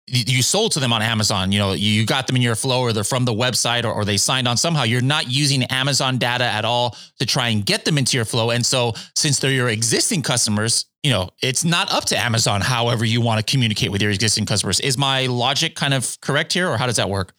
you 0.05 0.41
sold 0.41 0.74
to 0.74 0.79
them 0.79 0.91
on 0.91 1.01
Amazon, 1.01 1.51
you 1.51 1.60
know, 1.60 1.72
you 1.72 2.05
got 2.05 2.27
them 2.27 2.36
in 2.36 2.41
your 2.41 2.55
flow 2.55 2.81
or 2.81 2.91
they're 2.91 3.05
from 3.05 3.24
the 3.24 3.33
website 3.33 3.86
or, 3.86 3.93
or, 3.93 4.03
they 4.03 4.17
signed 4.17 4.48
on 4.50 4.57
somehow. 4.57 4.83
You're 4.83 5.01
not 5.01 5.31
using 5.31 5.63
Amazon 5.65 6.17
data 6.17 6.43
at 6.43 6.65
all 6.65 6.98
to 7.19 7.25
try 7.25 7.48
and 7.50 7.65
get 7.65 7.86
them 7.86 7.98
into 7.98 8.17
your 8.17 8.25
flow. 8.25 8.50
And 8.50 8.65
so 8.65 8.93
since 9.15 9.39
they're 9.39 9.51
your 9.51 9.69
existing 9.69 10.22
customers, 10.22 10.86
you 11.03 11.12
know, 11.12 11.29
it's 11.41 11.63
not 11.63 11.91
up 11.91 12.03
to 12.05 12.17
Amazon, 12.17 12.60
however 12.60 13.05
you 13.05 13.22
want 13.22 13.45
to 13.45 13.50
communicate 13.50 13.91
with 13.91 14.01
your 14.01 14.12
existing 14.12 14.45
customers. 14.45 14.81
Is 14.81 14.98
my 14.98 15.27
logic 15.27 15.75
kind 15.75 15.93
of 15.93 16.19
correct 16.19 16.51
here 16.51 16.69
or 16.69 16.77
how 16.77 16.86
does 16.86 16.98
that 16.98 17.10
work? 17.10 17.33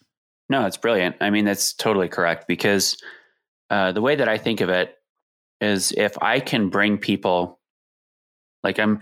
No, 0.48 0.64
it's 0.64 0.76
brilliant. 0.78 1.16
I 1.20 1.30
mean, 1.30 1.44
that's 1.44 1.74
totally 1.74 2.08
correct 2.08 2.48
because 2.48 2.96
uh, 3.68 3.92
the 3.92 4.00
way 4.00 4.16
that 4.16 4.28
I 4.28 4.38
think 4.38 4.62
of 4.62 4.70
it 4.70 4.96
is 5.60 5.92
if 5.92 6.16
I 6.22 6.40
can 6.40 6.70
bring 6.70 6.96
people, 6.96 7.58
like 8.62 8.78
I'm, 8.78 9.00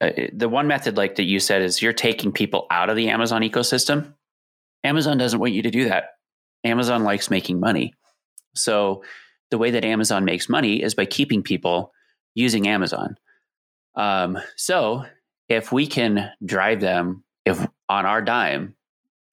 uh, 0.00 0.10
the 0.32 0.48
one 0.48 0.66
method 0.66 0.96
like 0.96 1.16
that 1.16 1.24
you 1.24 1.40
said 1.40 1.62
is 1.62 1.80
you're 1.80 1.92
taking 1.92 2.32
people 2.32 2.66
out 2.70 2.90
of 2.90 2.96
the 2.96 3.08
Amazon 3.08 3.42
ecosystem. 3.42 4.14
Amazon 4.84 5.18
doesn't 5.18 5.40
want 5.40 5.52
you 5.52 5.62
to 5.62 5.70
do 5.70 5.88
that. 5.88 6.16
Amazon 6.64 7.04
likes 7.04 7.30
making 7.30 7.60
money. 7.60 7.94
So 8.54 9.02
the 9.50 9.58
way 9.58 9.70
that 9.70 9.84
Amazon 9.84 10.24
makes 10.24 10.48
money 10.48 10.82
is 10.82 10.94
by 10.94 11.06
keeping 11.06 11.42
people 11.42 11.92
using 12.34 12.68
Amazon. 12.68 13.16
Um, 13.94 14.38
so 14.56 15.04
if 15.48 15.72
we 15.72 15.86
can 15.86 16.30
drive 16.44 16.80
them 16.80 17.24
if 17.44 17.66
on 17.88 18.04
our 18.04 18.20
dime 18.20 18.74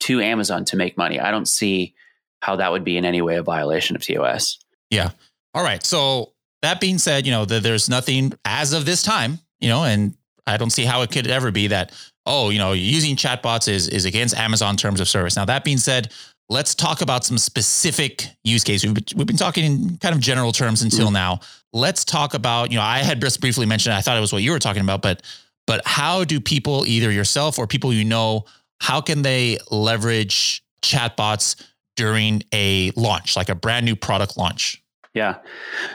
to 0.01 0.21
Amazon 0.21 0.65
to 0.65 0.77
make 0.77 0.97
money, 0.97 1.19
I 1.19 1.31
don't 1.31 1.47
see 1.47 1.95
how 2.41 2.57
that 2.57 2.71
would 2.71 2.83
be 2.83 2.97
in 2.97 3.05
any 3.05 3.21
way 3.21 3.35
a 3.35 3.43
violation 3.43 3.95
of 3.95 4.03
TOS. 4.03 4.59
Yeah. 4.89 5.11
All 5.53 5.63
right. 5.63 5.83
So 5.83 6.33
that 6.61 6.79
being 6.79 6.97
said, 6.97 7.25
you 7.25 7.31
know, 7.31 7.45
the, 7.45 7.59
there's 7.59 7.89
nothing 7.89 8.33
as 8.45 8.73
of 8.73 8.85
this 8.85 9.01
time, 9.01 9.39
you 9.59 9.69
know, 9.69 9.83
and 9.83 10.15
I 10.45 10.57
don't 10.57 10.69
see 10.69 10.85
how 10.85 11.01
it 11.01 11.11
could 11.11 11.27
ever 11.27 11.51
be 11.51 11.67
that, 11.67 11.91
oh, 12.25 12.49
you 12.49 12.59
know, 12.59 12.73
using 12.73 13.15
chatbots 13.15 13.67
is, 13.67 13.87
is 13.87 14.05
against 14.05 14.35
Amazon 14.35 14.75
terms 14.77 14.99
of 14.99 15.07
service. 15.07 15.35
Now, 15.35 15.45
that 15.45 15.63
being 15.63 15.77
said, 15.77 16.11
let's 16.49 16.75
talk 16.75 17.01
about 17.01 17.23
some 17.23 17.37
specific 17.37 18.27
use 18.43 18.63
cases. 18.63 18.85
We've 18.85 18.93
been, 18.93 19.17
we've 19.17 19.27
been 19.27 19.37
talking 19.37 19.65
in 19.65 19.97
kind 19.97 20.13
of 20.13 20.21
general 20.21 20.51
terms 20.51 20.81
until 20.81 21.05
mm-hmm. 21.05 21.13
now. 21.13 21.39
Let's 21.71 22.03
talk 22.03 22.33
about, 22.33 22.71
you 22.71 22.77
know, 22.77 22.83
I 22.83 22.99
had 22.99 23.21
just 23.21 23.41
briefly 23.41 23.65
mentioned, 23.65 23.95
I 23.95 24.01
thought 24.01 24.17
it 24.17 24.21
was 24.21 24.33
what 24.33 24.43
you 24.43 24.51
were 24.51 24.59
talking 24.59 24.81
about, 24.81 25.01
but, 25.01 25.21
but 25.65 25.81
how 25.85 26.23
do 26.23 26.39
people, 26.39 26.85
either 26.85 27.09
yourself 27.09 27.57
or 27.57 27.65
people 27.65 27.93
you 27.93 28.03
know, 28.03 28.45
how 28.81 28.99
can 28.99 29.21
they 29.21 29.57
leverage 29.71 30.61
chatbots 30.81 31.55
during 31.95 32.43
a 32.53 32.91
launch, 32.95 33.35
like 33.37 33.49
a 33.49 33.55
brand 33.55 33.85
new 33.85 33.95
product 33.95 34.37
launch? 34.37 34.83
Yeah. 35.13 35.37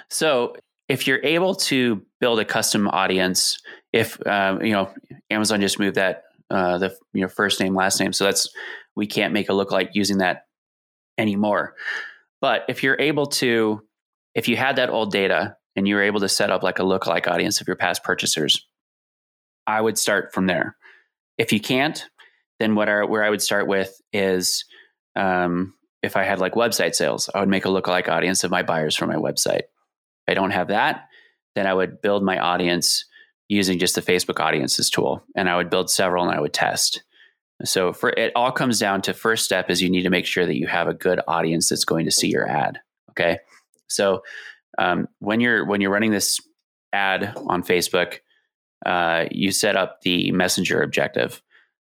So 0.08 0.56
if 0.88 1.06
you're 1.06 1.22
able 1.22 1.54
to 1.54 2.02
build 2.18 2.40
a 2.40 2.44
custom 2.44 2.88
audience, 2.88 3.58
if 3.92 4.24
um, 4.26 4.62
you 4.62 4.72
know 4.72 4.92
Amazon 5.30 5.60
just 5.60 5.78
moved 5.78 5.96
that 5.96 6.24
uh, 6.50 6.78
the 6.78 6.96
you 7.12 7.22
know 7.22 7.28
first 7.28 7.60
name 7.60 7.74
last 7.74 8.00
name, 8.00 8.12
so 8.12 8.24
that's 8.24 8.48
we 8.96 9.06
can't 9.06 9.32
make 9.32 9.48
a 9.48 9.52
lookalike 9.52 9.90
using 9.92 10.18
that 10.18 10.46
anymore. 11.16 11.74
But 12.40 12.64
if 12.68 12.82
you're 12.82 13.00
able 13.00 13.26
to, 13.26 13.82
if 14.34 14.48
you 14.48 14.56
had 14.56 14.76
that 14.76 14.90
old 14.90 15.10
data 15.10 15.56
and 15.76 15.86
you 15.86 15.96
were 15.96 16.02
able 16.02 16.20
to 16.20 16.28
set 16.28 16.50
up 16.50 16.62
like 16.62 16.78
a 16.78 16.82
lookalike 16.82 17.26
audience 17.26 17.60
of 17.60 17.66
your 17.66 17.76
past 17.76 18.04
purchasers, 18.04 18.66
I 19.66 19.80
would 19.80 19.98
start 19.98 20.32
from 20.32 20.46
there. 20.46 20.76
If 21.36 21.52
you 21.52 21.60
can't, 21.60 22.04
then 22.58 22.74
what 22.74 22.88
are 22.88 23.06
where 23.06 23.24
I 23.24 23.30
would 23.30 23.42
start 23.42 23.66
with 23.66 24.00
is 24.12 24.64
um, 25.16 25.74
if 26.02 26.16
I 26.16 26.24
had 26.24 26.38
like 26.38 26.54
website 26.54 26.94
sales, 26.94 27.28
I 27.34 27.40
would 27.40 27.48
make 27.48 27.64
a 27.64 27.68
lookalike 27.68 28.08
audience 28.08 28.44
of 28.44 28.50
my 28.50 28.62
buyers 28.62 28.96
for 28.96 29.06
my 29.06 29.16
website. 29.16 29.62
If 29.62 30.28
I 30.28 30.34
don't 30.34 30.50
have 30.52 30.68
that, 30.68 31.08
then 31.54 31.66
I 31.66 31.74
would 31.74 32.00
build 32.00 32.22
my 32.22 32.38
audience 32.38 33.04
using 33.48 33.78
just 33.78 33.94
the 33.94 34.02
Facebook 34.02 34.40
audiences 34.40 34.90
tool. 34.90 35.22
And 35.34 35.48
I 35.48 35.56
would 35.56 35.70
build 35.70 35.90
several 35.90 36.24
and 36.24 36.36
I 36.36 36.40
would 36.40 36.52
test. 36.52 37.02
So 37.64 37.92
for 37.92 38.10
it 38.10 38.32
all 38.36 38.52
comes 38.52 38.78
down 38.78 39.02
to 39.02 39.14
first 39.14 39.44
step 39.44 39.68
is 39.70 39.82
you 39.82 39.90
need 39.90 40.02
to 40.02 40.10
make 40.10 40.26
sure 40.26 40.46
that 40.46 40.58
you 40.58 40.66
have 40.68 40.86
a 40.86 40.94
good 40.94 41.20
audience 41.26 41.68
that's 41.68 41.84
going 41.84 42.04
to 42.04 42.10
see 42.12 42.28
your 42.28 42.48
ad. 42.48 42.78
Okay. 43.10 43.38
So 43.88 44.22
um, 44.78 45.08
when 45.18 45.40
you're 45.40 45.64
when 45.64 45.80
you're 45.80 45.90
running 45.90 46.12
this 46.12 46.40
ad 46.92 47.32
on 47.48 47.64
Facebook, 47.64 48.18
uh, 48.86 49.24
you 49.30 49.50
set 49.50 49.76
up 49.76 50.02
the 50.02 50.30
messenger 50.30 50.82
objective. 50.82 51.42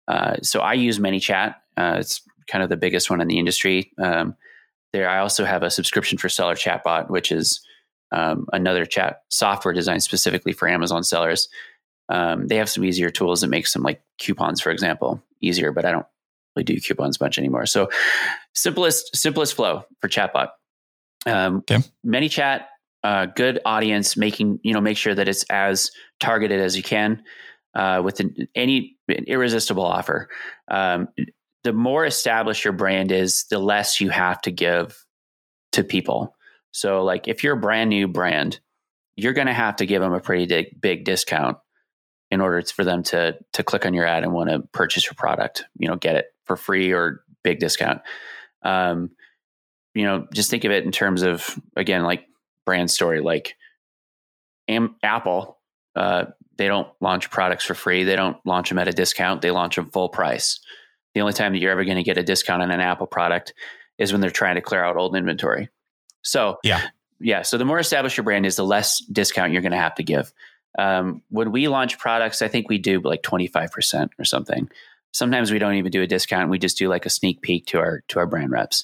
Uh, 0.08 0.36
so 0.44 0.60
I 0.60 0.74
use 0.74 1.00
ManyChat. 1.00 1.56
Uh, 1.78 1.96
it's 2.00 2.22
kind 2.48 2.64
of 2.64 2.70
the 2.70 2.78
biggest 2.78 3.10
one 3.10 3.22
in 3.22 3.28
the 3.28 3.40
industry. 3.40 3.92
Um, 3.98 4.36
there, 4.94 5.10
I 5.10 5.20
also 5.20 5.46
have 5.46 5.64
a 5.64 5.72
subscription 5.72 6.18
for 6.20 6.30
seller 6.30 6.56
chatbot, 6.56 7.10
which 7.10 7.32
is 7.32 7.60
um, 8.12 8.48
another 8.54 8.86
chat 8.86 9.22
software 9.30 9.74
designed 9.74 10.04
specifically 10.04 10.54
for 10.54 10.68
Amazon 10.68 11.04
sellers. 11.04 11.50
Um, 12.10 12.48
they 12.48 12.58
have 12.58 12.70
some 12.70 12.84
easier 12.86 13.10
tools 13.10 13.42
that 13.42 13.48
make 13.48 13.68
some 13.68 13.82
like 13.82 14.02
coupons, 14.18 14.62
for 14.62 14.72
example, 14.72 15.22
easier, 15.42 15.72
but 15.72 15.86
I 15.86 15.92
don't 15.92 16.06
really 16.56 16.66
do 16.66 16.80
coupons 16.80 17.20
much 17.20 17.38
anymore. 17.38 17.66
So 17.66 17.90
simplest, 18.54 19.16
simplest 19.16 19.56
flow 19.56 19.84
for 20.02 20.08
chatbot. 20.08 20.50
Um, 21.26 21.58
okay. 21.58 21.80
ManyChat, 22.06 22.66
uh, 23.04 23.26
good 23.28 23.60
audience, 23.66 24.16
making, 24.16 24.60
you 24.64 24.74
know, 24.74 24.82
make 24.82 24.98
sure 24.98 25.16
that 25.16 25.28
it's 25.28 25.44
as 25.46 25.92
targeted 26.20 26.60
as 26.60 26.78
you 26.78 26.84
can 26.84 27.24
uh, 27.74 28.02
with 28.04 28.20
an, 28.20 28.48
any 28.56 28.98
irresistible 29.08 29.84
offer. 29.84 30.30
Um, 30.70 31.08
the 31.64 31.74
more 31.74 32.06
established 32.06 32.64
your 32.64 32.74
brand 32.74 33.12
is, 33.12 33.46
the 33.50 33.60
less 33.60 34.00
you 34.00 34.10
have 34.10 34.40
to 34.42 34.52
give 34.52 35.04
to 35.72 35.84
people. 35.84 36.35
So, 36.76 37.06
like 37.06 37.30
if 37.30 37.42
you're 37.42 37.56
a 37.56 37.60
brand 37.60 37.90
new 37.90 38.06
brand, 38.06 38.60
you're 39.16 39.32
going 39.32 39.48
to 39.48 39.54
have 39.54 39.78
to 39.78 39.86
give 39.86 40.02
them 40.02 40.12
a 40.12 40.20
pretty 40.20 40.46
big, 40.46 40.82
big 40.82 41.06
discount 41.06 41.58
in 42.30 42.42
order 42.42 42.62
for 42.64 42.84
them 42.84 43.02
to 43.04 43.38
to 43.54 43.64
click 43.64 43.86
on 43.86 43.94
your 43.94 44.06
ad 44.06 44.24
and 44.24 44.34
want 44.34 44.50
to 44.50 44.60
purchase 44.74 45.06
your 45.06 45.14
product. 45.14 45.64
You 45.80 45.88
know, 45.88 45.96
get 45.96 46.18
it 46.18 46.26
for 46.44 46.58
free 46.58 46.92
or 46.92 47.24
big 47.46 47.60
discount. 47.60 48.02
Um, 48.62 49.12
you 49.94 50.04
know, 50.04 50.28
just 50.34 50.50
think 50.50 50.66
of 50.66 50.72
it 50.74 50.84
in 50.84 50.92
terms 50.92 51.22
of 51.22 51.58
again, 51.78 52.04
like 52.04 52.26
brand 52.66 52.92
story. 52.92 53.22
Like 53.22 53.56
Am- 54.68 54.98
Apple, 55.02 55.58
uh, 55.96 56.26
they 56.58 56.68
don't 56.68 56.90
launch 57.00 57.32
products 57.32 57.64
for 57.64 57.74
free. 57.74 58.04
They 58.04 58.18
don't 58.18 58.36
launch 58.46 58.68
them 58.68 58.80
at 58.80 58.90
a 58.90 58.92
discount. 58.92 59.42
They 59.42 59.52
launch 59.52 59.78
them 59.78 59.92
full 59.92 60.10
price. 60.10 60.60
The 61.14 61.22
only 61.22 61.32
time 61.32 61.54
that 61.54 61.60
you're 61.60 61.72
ever 61.72 61.86
going 61.86 61.96
to 61.96 62.04
get 62.04 62.18
a 62.18 62.24
discount 62.24 62.64
on 62.64 62.70
an 62.70 62.82
Apple 62.82 63.08
product 63.08 63.54
is 63.98 64.12
when 64.12 64.20
they're 64.20 64.30
trying 64.30 64.56
to 64.56 64.62
clear 64.62 64.84
out 64.84 64.98
old 64.98 65.16
inventory. 65.16 65.70
So, 66.26 66.58
yeah. 66.64 66.82
Yeah. 67.20 67.44
So, 67.44 67.58
the 67.58 67.66
more 67.66 67.80
established 67.80 68.18
your 68.18 68.24
brand 68.24 68.46
is, 68.46 68.56
the 68.56 68.66
less 68.66 69.00
discount 69.00 69.54
you're 69.54 69.62
going 69.62 69.72
to 69.72 69.78
have 69.78 69.96
to 69.96 70.04
give. 70.04 70.34
Um, 70.78 71.22
when 71.30 71.52
we 71.52 71.68
launch 71.68 71.98
products, 71.98 72.42
I 72.42 72.50
think 72.50 72.68
we 72.68 72.78
do 72.78 73.00
like 73.00 73.24
25% 73.24 74.10
or 74.20 74.26
something. 74.26 74.70
Sometimes 75.14 75.52
we 75.52 75.60
don't 75.60 75.76
even 75.76 75.92
do 75.92 76.02
a 76.02 76.08
discount. 76.08 76.50
We 76.50 76.60
just 76.60 76.78
do 76.78 76.90
like 76.90 77.06
a 77.06 77.10
sneak 77.10 77.42
peek 77.42 77.68
to 77.68 77.80
our 77.80 78.04
to 78.10 78.20
our 78.20 78.26
brand 78.26 78.52
reps. 78.52 78.84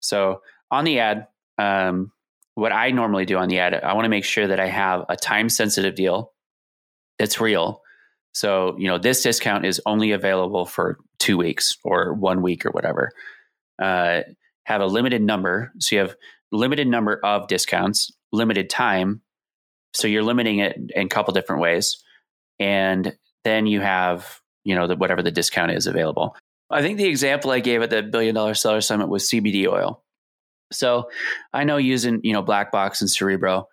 So 0.00 0.40
on 0.70 0.84
the 0.84 1.00
ad, 1.00 1.26
um, 1.58 2.12
what 2.54 2.72
I 2.72 2.90
normally 2.90 3.26
do 3.26 3.36
on 3.36 3.48
the 3.48 3.58
ad, 3.58 3.74
I 3.74 3.92
want 3.92 4.06
to 4.06 4.10
make 4.10 4.24
sure 4.24 4.46
that 4.46 4.60
I 4.60 4.68
have 4.68 5.04
a 5.10 5.16
time 5.16 5.50
sensitive 5.50 5.94
deal 5.94 6.32
that's 7.18 7.40
real 7.40 7.82
so, 8.38 8.76
you 8.78 8.86
know, 8.86 8.98
this 8.98 9.22
discount 9.22 9.64
is 9.64 9.80
only 9.84 10.12
available 10.12 10.64
for 10.64 10.98
two 11.18 11.36
weeks 11.36 11.76
or 11.82 12.14
one 12.14 12.40
week 12.40 12.66
or 12.66 12.70
whatever. 12.70 13.10
Uh, 13.80 14.20
have 14.62 14.80
a 14.80 14.86
limited 14.86 15.22
number. 15.22 15.72
So 15.80 15.96
you 15.96 16.02
have 16.02 16.14
limited 16.52 16.88
number 16.88 17.20
of 17.24 17.48
discounts, 17.48 18.12
limited 18.32 18.70
time. 18.70 19.22
So 19.94 20.08
you're 20.08 20.22
limiting 20.22 20.58
it 20.58 20.76
in 20.94 21.06
a 21.06 21.08
couple 21.08 21.34
different 21.34 21.62
ways. 21.62 22.02
And 22.58 23.16
then 23.44 23.66
you 23.66 23.80
have, 23.80 24.40
you 24.64 24.74
know, 24.74 24.86
the, 24.86 24.96
whatever 24.96 25.22
the 25.22 25.30
discount 25.30 25.72
is 25.72 25.86
available. 25.86 26.36
I 26.70 26.82
think 26.82 26.98
the 26.98 27.06
example 27.06 27.50
I 27.50 27.60
gave 27.60 27.82
at 27.82 27.90
the 27.90 28.02
billion 28.02 28.34
dollar 28.34 28.54
seller 28.54 28.80
summit 28.80 29.08
was 29.08 29.28
CBD 29.28 29.66
oil. 29.66 30.02
So 30.70 31.10
I 31.52 31.64
know 31.64 31.78
using, 31.78 32.20
you 32.22 32.32
know, 32.32 32.42
Black 32.42 32.70
Box 32.70 33.00
and 33.00 33.10
Cerebro 33.10 33.68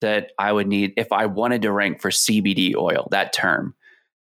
that 0.00 0.32
I 0.38 0.52
would 0.52 0.66
need 0.66 0.94
if 0.96 1.12
I 1.12 1.26
wanted 1.26 1.62
to 1.62 1.72
rank 1.72 2.00
for 2.00 2.10
CBD 2.10 2.74
oil, 2.74 3.06
that 3.10 3.32
term. 3.32 3.74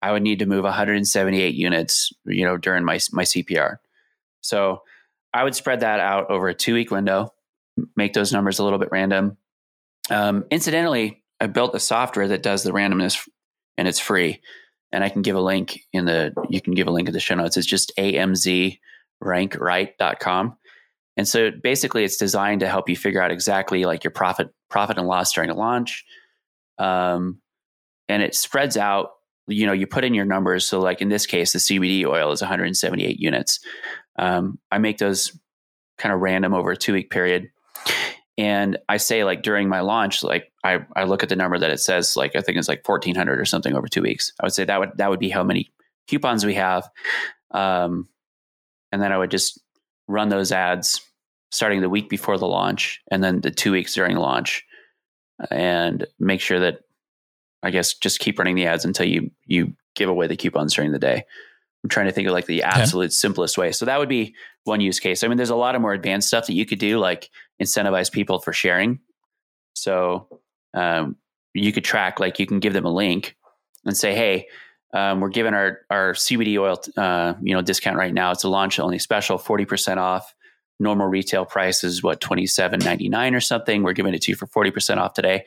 I 0.01 0.12
would 0.12 0.24
need 0.24 0.39
to 0.39 0.46
move 0.46 0.63
178 0.63 1.56
units, 1.56 2.12
you 2.25 2.46
know, 2.46 2.58
during 2.58 2.84
my 2.84 3.00
my 3.12 3.24
CPR. 3.24 3.77
So 4.41 4.82
I 5.34 5.44
would 5.44 5.56
spread 5.56 5.82
that 5.82 6.00
out 6.00 6.29
over 6.29 6.48
a 6.48 6.53
two 6.53 6.74
week 6.74 6.91
window, 6.91 7.34
make 7.95 8.13
those 8.13 8.31
numbers 8.31 8.59
a 8.59 8.63
little 8.63 8.79
bit 8.79 8.89
random. 8.91 9.38
Um, 10.09 10.45
incidentally, 10.50 11.24
I 11.39 11.48
built 11.48 11.75
a 11.75 11.79
software 11.79 12.29
that 12.29 12.43
does 12.43 12.63
the 12.63 12.71
randomness, 12.71 13.27
and 13.77 13.88
it's 13.88 14.00
free. 14.00 14.41
And 14.91 15.03
I 15.03 15.09
can 15.09 15.21
give 15.21 15.36
a 15.36 15.41
link 15.41 15.81
in 15.93 16.05
the 16.05 16.33
you 16.50 16.62
can 16.62 16.74
give 16.74 16.88
a 16.88 16.91
link 16.91 17.07
in 17.07 17.13
the 17.13 17.19
show 17.19 17.36
notes. 17.36 17.57
It's 17.57 17.67
just 17.67 17.91
amzrankwrite.com. 17.98 20.57
And 21.17 21.27
so 21.27 21.51
basically 21.51 22.03
it's 22.03 22.17
designed 22.17 22.62
to 22.62 22.67
help 22.67 22.89
you 22.89 22.95
figure 22.95 23.21
out 23.21 23.31
exactly 23.31 23.86
like 23.86 24.03
your 24.03 24.12
profit 24.12 24.50
profit 24.69 24.98
and 24.98 25.07
loss 25.07 25.31
during 25.33 25.51
a 25.51 25.55
launch. 25.55 26.05
Um, 26.79 27.41
and 28.07 28.24
it 28.24 28.33
spreads 28.33 28.77
out 28.77 29.12
you 29.50 29.65
know 29.65 29.74
you 29.74 29.88
put 29.88 30.03
in 30.03 30.13
your 30.13 30.25
numbers 30.25 30.67
so 30.67 30.79
like 30.79 31.01
in 31.01 31.09
this 31.09 31.25
case 31.25 31.53
the 31.53 31.59
cbd 31.59 32.05
oil 32.05 32.31
is 32.31 32.41
178 32.41 33.19
units 33.19 33.59
um, 34.17 34.59
i 34.71 34.77
make 34.77 34.98
those 34.98 35.38
kind 35.98 36.13
of 36.13 36.19
random 36.19 36.53
over 36.53 36.71
a 36.71 36.77
two 36.77 36.93
week 36.93 37.09
period 37.09 37.50
and 38.39 38.77
i 38.88 38.98
say 38.98 39.24
like 39.24 39.43
during 39.43 39.69
my 39.69 39.81
launch 39.81 40.24
like 40.24 40.51
I, 40.63 40.79
I 40.96 41.03
look 41.03 41.24
at 41.24 41.29
the 41.29 41.36
number 41.36 41.58
that 41.60 41.72
it 41.72 41.79
says 41.79 42.15
like 42.15 42.36
i 42.36 42.41
think 42.41 42.58
it's 42.58 42.67
like 42.67 42.88
1400 42.88 43.39
or 43.39 43.46
something 43.46 43.75
over 43.75 43.88
two 43.88 44.01
weeks 44.01 44.34
i 44.39 44.46
would 44.46 44.53
say 44.53 44.65
that 44.65 44.79
would 44.79 44.91
that 44.96 45.10
would 45.10 45.19
be 45.19 45.29
how 45.29 45.43
many 45.43 45.72
coupons 46.08 46.46
we 46.46 46.55
have 46.55 46.89
um, 47.51 48.08
and 48.91 49.01
then 49.01 49.12
i 49.12 49.17
would 49.17 49.31
just 49.31 49.60
run 50.08 50.29
those 50.29 50.51
ads 50.51 51.01
starting 51.51 51.81
the 51.81 51.89
week 51.89 52.10
before 52.10 52.38
the 52.38 52.48
launch 52.48 53.01
and 53.12 53.24
then 53.24 53.41
the 53.41 53.51
two 53.51 53.72
weeks 53.72 53.93
during 53.93 54.15
launch 54.15 54.63
and 55.51 56.05
make 56.19 56.41
sure 56.41 56.60
that 56.60 56.79
I 57.63 57.72
guess 57.72 57.93
just 57.93 58.19
keep 58.19 58.39
running 58.39 58.55
the 58.55 58.67
ads 58.67 58.86
until 58.86 59.05
you 59.05 59.31
you 59.46 59.74
give 59.96 60.10
away 60.10 60.27
the 60.27 60.38
coupons 60.38 60.74
during 60.74 60.91
the 60.91 61.00
day. 61.00 61.24
I'm 61.84 61.89
trying 61.89 62.08
to 62.08 62.12
think 62.12 62.27
of 62.27 62.34
like 62.34 62.46
the 62.46 62.63
absolute 62.63 63.05
okay. 63.05 63.12
simplest 63.12 63.58
way. 63.58 63.72
So 63.72 63.86
that 63.86 64.00
would 64.00 64.10
be 64.10 64.36
one 64.65 64.81
use 64.81 65.00
case. 65.00 65.24
I 65.24 65.27
mean, 65.27 65.38
there's 65.38 65.50
a 65.50 65.55
lot 65.55 65.75
of 65.75 65.81
more 65.81 65.93
advanced 65.93 66.27
stuff 66.27 66.48
that 66.48 66.53
you 66.53 66.65
could 66.65 66.79
do, 66.79 67.00
like 67.00 67.29
incentivize 67.61 68.11
people 68.11 68.39
for 68.39 68.53
sharing. 68.53 68.99
So 69.73 70.27
um, 70.73 71.17
you 71.53 71.71
could 71.71 71.83
track, 71.83 72.19
like 72.19 72.39
you 72.39 72.45
can 72.45 72.59
give 72.59 72.73
them 72.73 72.85
a 72.85 72.93
link 72.93 73.35
and 73.85 73.95
say, 73.95 74.13
"Hey, 74.13 74.47
um, 74.93 75.19
we're 75.19 75.29
giving 75.29 75.53
our 75.53 75.79
our 75.89 76.13
CBD 76.13 76.57
oil, 76.57 76.81
uh, 76.97 77.33
you 77.41 77.53
know, 77.53 77.61
discount 77.61 77.97
right 77.97 78.13
now. 78.13 78.31
It's 78.31 78.43
a 78.43 78.49
launch 78.49 78.79
only 78.79 78.99
special, 78.99 79.37
forty 79.37 79.65
percent 79.65 79.99
off. 79.99 80.33
Normal 80.79 81.07
retail 81.07 81.45
price 81.45 81.83
is 81.83 82.03
what 82.03 82.21
twenty 82.21 82.47
seven 82.47 82.79
ninety 82.79 83.09
nine 83.09 83.35
or 83.35 83.41
something. 83.41 83.83
We're 83.83 83.93
giving 83.93 84.13
it 84.13 84.21
to 84.23 84.31
you 84.31 84.35
for 84.35 84.47
forty 84.47 84.71
percent 84.71 84.99
off 84.99 85.13
today." 85.13 85.45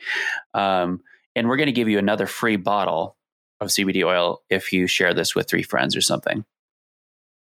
Um, 0.53 1.01
and 1.35 1.47
we're 1.47 1.57
going 1.57 1.67
to 1.67 1.73
give 1.73 1.89
you 1.89 1.97
another 1.97 2.27
free 2.27 2.57
bottle 2.57 3.17
of 3.59 3.69
CBD 3.69 4.03
oil 4.05 4.41
if 4.49 4.71
you 4.71 4.87
share 4.87 5.13
this 5.13 5.33
with 5.35 5.49
three 5.49 5.63
friends 5.63 5.95
or 5.95 6.01
something. 6.01 6.45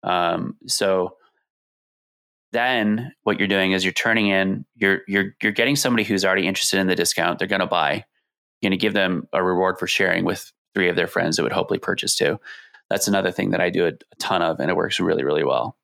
Um, 0.02 0.56
so 0.66 1.16
then 2.56 3.12
what 3.24 3.38
you're 3.38 3.48
doing 3.48 3.72
is 3.72 3.84
you're 3.84 3.92
turning 3.92 4.28
in 4.28 4.64
you're 4.76 5.02
you're 5.06 5.36
you're 5.42 5.52
getting 5.52 5.76
somebody 5.76 6.04
who's 6.04 6.24
already 6.24 6.46
interested 6.46 6.80
in 6.80 6.86
the 6.86 6.94
discount. 6.94 7.38
They're 7.38 7.48
going 7.48 7.60
to 7.60 7.66
buy. 7.66 8.04
You're 8.60 8.70
going 8.70 8.78
to 8.78 8.82
give 8.82 8.94
them 8.94 9.28
a 9.32 9.42
reward 9.42 9.78
for 9.78 9.86
sharing 9.86 10.24
with 10.24 10.50
three 10.74 10.88
of 10.88 10.96
their 10.96 11.06
friends 11.06 11.36
that 11.36 11.42
would 11.42 11.52
hopefully 11.52 11.78
purchase 11.78 12.16
too. 12.16 12.40
That's 12.88 13.08
another 13.08 13.32
thing 13.32 13.50
that 13.50 13.60
I 13.60 13.70
do 13.70 13.86
a, 13.86 13.88
a 13.88 14.16
ton 14.18 14.42
of, 14.42 14.60
and 14.60 14.70
it 14.70 14.76
works 14.76 15.00
really, 15.00 15.24
really 15.24 15.44
well. 15.44 15.76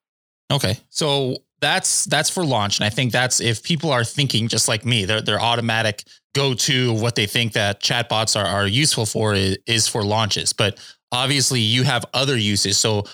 Okay, 0.52 0.78
so 0.90 1.38
that's 1.60 2.04
that's 2.06 2.30
for 2.30 2.44
launch, 2.44 2.78
and 2.78 2.86
I 2.86 2.90
think 2.90 3.12
that's 3.12 3.40
if 3.40 3.62
people 3.62 3.90
are 3.90 4.04
thinking 4.04 4.48
just 4.48 4.68
like 4.68 4.84
me, 4.84 5.04
their 5.04 5.20
their 5.20 5.40
automatic 5.40 6.04
go 6.34 6.54
to 6.54 6.92
what 6.94 7.14
they 7.14 7.26
think 7.26 7.52
that 7.52 7.80
chatbots 7.82 8.38
are 8.38 8.46
are 8.46 8.66
useful 8.66 9.06
for 9.06 9.34
is, 9.34 9.58
is 9.66 9.88
for 9.88 10.02
launches. 10.02 10.52
But 10.52 10.78
obviously, 11.10 11.60
you 11.60 11.82
have 11.84 12.04
other 12.14 12.36
uses. 12.36 12.78
So, 12.78 13.04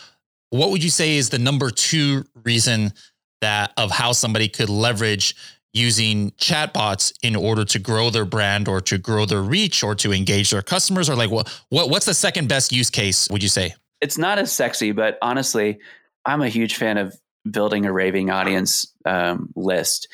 what 0.50 0.70
would 0.70 0.82
you 0.82 0.90
say 0.90 1.16
is 1.16 1.30
the 1.30 1.38
number 1.38 1.70
two 1.70 2.24
reason 2.44 2.92
that 3.40 3.72
of 3.76 3.90
how 3.90 4.12
somebody 4.12 4.48
could 4.48 4.68
leverage 4.68 5.34
using 5.72 6.30
chatbots 6.32 7.12
in 7.22 7.36
order 7.36 7.64
to 7.64 7.78
grow 7.78 8.10
their 8.10 8.24
brand 8.24 8.68
or 8.68 8.80
to 8.80 8.98
grow 8.98 9.26
their 9.26 9.42
reach 9.42 9.82
or 9.82 9.94
to 9.94 10.12
engage 10.12 10.50
their 10.50 10.62
customers 10.62 11.08
or 11.08 11.14
like 11.14 11.30
what, 11.30 11.48
what 11.68 11.90
what's 11.90 12.06
the 12.06 12.14
second 12.14 12.48
best 12.48 12.72
use 12.72 12.90
case 12.90 13.28
would 13.30 13.42
you 13.42 13.48
say? 13.48 13.74
It's 14.00 14.18
not 14.18 14.38
as 14.38 14.50
sexy 14.52 14.92
but 14.92 15.18
honestly 15.22 15.78
i'm 16.24 16.42
a 16.42 16.48
huge 16.48 16.76
fan 16.76 16.98
of 16.98 17.14
building 17.48 17.86
a 17.86 17.92
raving 17.92 18.30
audience 18.30 18.92
um, 19.06 19.50
list. 19.56 20.08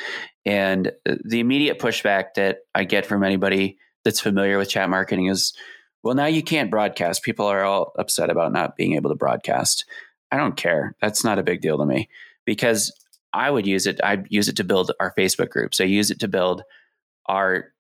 And 0.47 0.93
the 1.05 1.41
immediate 1.41 1.79
pushback 1.79 2.35
that 2.37 2.59
i 2.75 2.85
get 2.85 3.07
from 3.07 3.23
anybody 3.23 3.79
that's 4.05 4.21
familiar 4.21 4.59
with 4.59 4.69
chat 4.69 4.91
marketing 4.91 5.27
is 5.27 5.55
well 6.03 6.15
now 6.15 6.27
you 6.27 6.43
can't 6.43 6.71
broadcast. 6.71 7.23
People 7.23 7.47
are 7.47 7.65
all 7.65 7.93
upset 7.99 8.29
about 8.29 8.53
not 8.53 8.77
being 8.77 8.95
able 8.95 9.11
to 9.11 9.17
broadcast. 9.17 9.87
I 10.31 10.37
don't 10.37 10.57
care. 10.57 10.97
That's 11.01 11.25
not 11.25 11.39
a 11.39 11.45
big 11.45 11.61
deal 11.61 11.79
to 11.79 11.87
me. 11.87 12.09
Because 12.45 12.93
I 13.35 13.51
would 13.51 13.67
use 13.67 13.87
it. 13.87 14.01
I'd 14.03 14.27
use 14.31 14.49
it 14.49 14.57
to 14.57 14.65
build 14.65 14.93
our 15.01 15.13
Facebook 15.19 15.51
groups. 15.51 15.81
I 15.81 15.85
use 15.85 16.11
it 16.11 16.21
to 16.21 16.29
build 16.29 16.63
our 17.27 17.73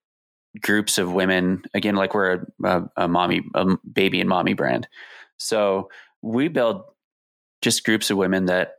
groups 0.61 0.99
of 0.99 1.13
women. 1.13 1.63
Again, 1.75 1.95
like 1.95 2.13
we're 2.13 2.33
a, 2.33 2.67
a, 2.67 2.83
a 3.05 3.09
mommy, 3.09 3.43
a 3.55 3.77
baby 3.91 4.21
and 4.21 4.29
mommy 4.29 4.55
brand. 4.55 4.89
So 5.37 5.91
we 6.23 6.49
build 6.49 6.83
just 7.63 7.85
groups 7.85 8.11
of 8.11 8.17
women 8.17 8.47
that 8.47 8.73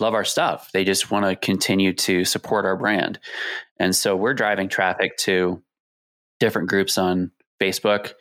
love 0.00 0.14
our 0.14 0.24
stuff. 0.24 0.70
They 0.72 0.84
just 0.84 1.10
want 1.10 1.26
to 1.26 1.34
continue 1.34 1.92
to 1.92 2.24
support 2.24 2.64
our 2.64 2.76
brand. 2.76 3.18
And 3.80 3.94
so 3.94 4.14
we're 4.14 4.34
driving 4.34 4.68
traffic 4.68 5.16
to 5.18 5.60
different 6.38 6.68
groups 6.68 6.96
on 6.98 7.32
Facebook. 7.60 8.12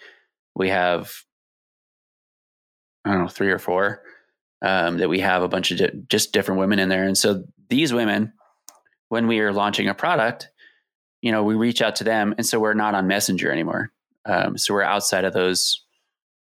We 0.55 0.69
have, 0.69 1.13
I 3.05 3.11
don't 3.11 3.21
know, 3.21 3.27
three 3.27 3.51
or 3.51 3.59
four 3.59 4.01
um, 4.61 4.97
that 4.97 5.09
we 5.09 5.19
have 5.19 5.43
a 5.43 5.47
bunch 5.47 5.71
of 5.71 5.77
di- 5.77 5.91
just 6.09 6.33
different 6.33 6.59
women 6.59 6.79
in 6.79 6.89
there. 6.89 7.03
And 7.03 7.17
so 7.17 7.43
these 7.69 7.93
women, 7.93 8.33
when 9.09 9.27
we 9.27 9.39
are 9.39 9.53
launching 9.53 9.87
a 9.87 9.93
product, 9.93 10.49
you 11.21 11.31
know, 11.31 11.43
we 11.43 11.55
reach 11.55 11.81
out 11.81 11.95
to 11.97 12.03
them. 12.03 12.33
And 12.37 12.45
so 12.45 12.59
we're 12.59 12.73
not 12.73 12.95
on 12.95 13.07
Messenger 13.07 13.51
anymore. 13.51 13.91
Um, 14.25 14.57
so 14.57 14.73
we're 14.73 14.83
outside 14.83 15.25
of 15.25 15.33
those, 15.33 15.83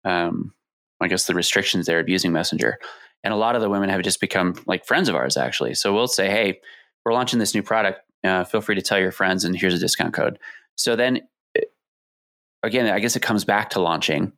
um, 0.05 0.53
I 1.01 1.07
guess, 1.07 1.25
the 1.25 1.33
restrictions 1.33 1.85
there 1.85 1.99
of 1.99 2.09
using 2.09 2.31
Messenger. 2.31 2.77
And 3.23 3.33
a 3.33 3.37
lot 3.37 3.55
of 3.55 3.61
the 3.61 3.69
women 3.69 3.89
have 3.89 4.01
just 4.01 4.21
become 4.21 4.55
like 4.65 4.85
friends 4.85 5.09
of 5.09 5.15
ours, 5.15 5.37
actually. 5.37 5.75
So 5.75 5.93
we'll 5.93 6.07
say, 6.07 6.29
hey, 6.29 6.59
we're 7.05 7.13
launching 7.13 7.39
this 7.39 7.53
new 7.53 7.63
product. 7.63 8.01
Uh, 8.23 8.43
feel 8.43 8.61
free 8.61 8.75
to 8.75 8.81
tell 8.81 8.99
your 8.99 9.11
friends, 9.11 9.43
and 9.43 9.57
here's 9.57 9.73
a 9.73 9.79
discount 9.79 10.13
code. 10.13 10.37
So 10.75 10.95
then, 10.95 11.21
again, 12.61 12.85
I 12.87 12.99
guess 12.99 13.15
it 13.15 13.21
comes 13.21 13.45
back 13.45 13.71
to 13.71 13.81
launching, 13.81 14.33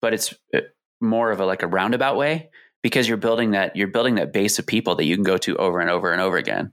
but 0.00 0.14
it's 0.14 0.34
uh, 0.54 0.60
more 1.00 1.32
of 1.32 1.40
a 1.40 1.46
like 1.46 1.62
a 1.62 1.66
roundabout 1.66 2.16
way 2.16 2.50
because 2.88 3.06
you're 3.06 3.18
building 3.18 3.50
that 3.50 3.76
you're 3.76 3.86
building 3.86 4.14
that 4.14 4.32
base 4.32 4.58
of 4.58 4.66
people 4.66 4.94
that 4.94 5.04
you 5.04 5.14
can 5.14 5.22
go 5.22 5.36
to 5.36 5.54
over 5.58 5.78
and 5.78 5.90
over 5.90 6.10
and 6.10 6.22
over 6.22 6.38
again 6.38 6.72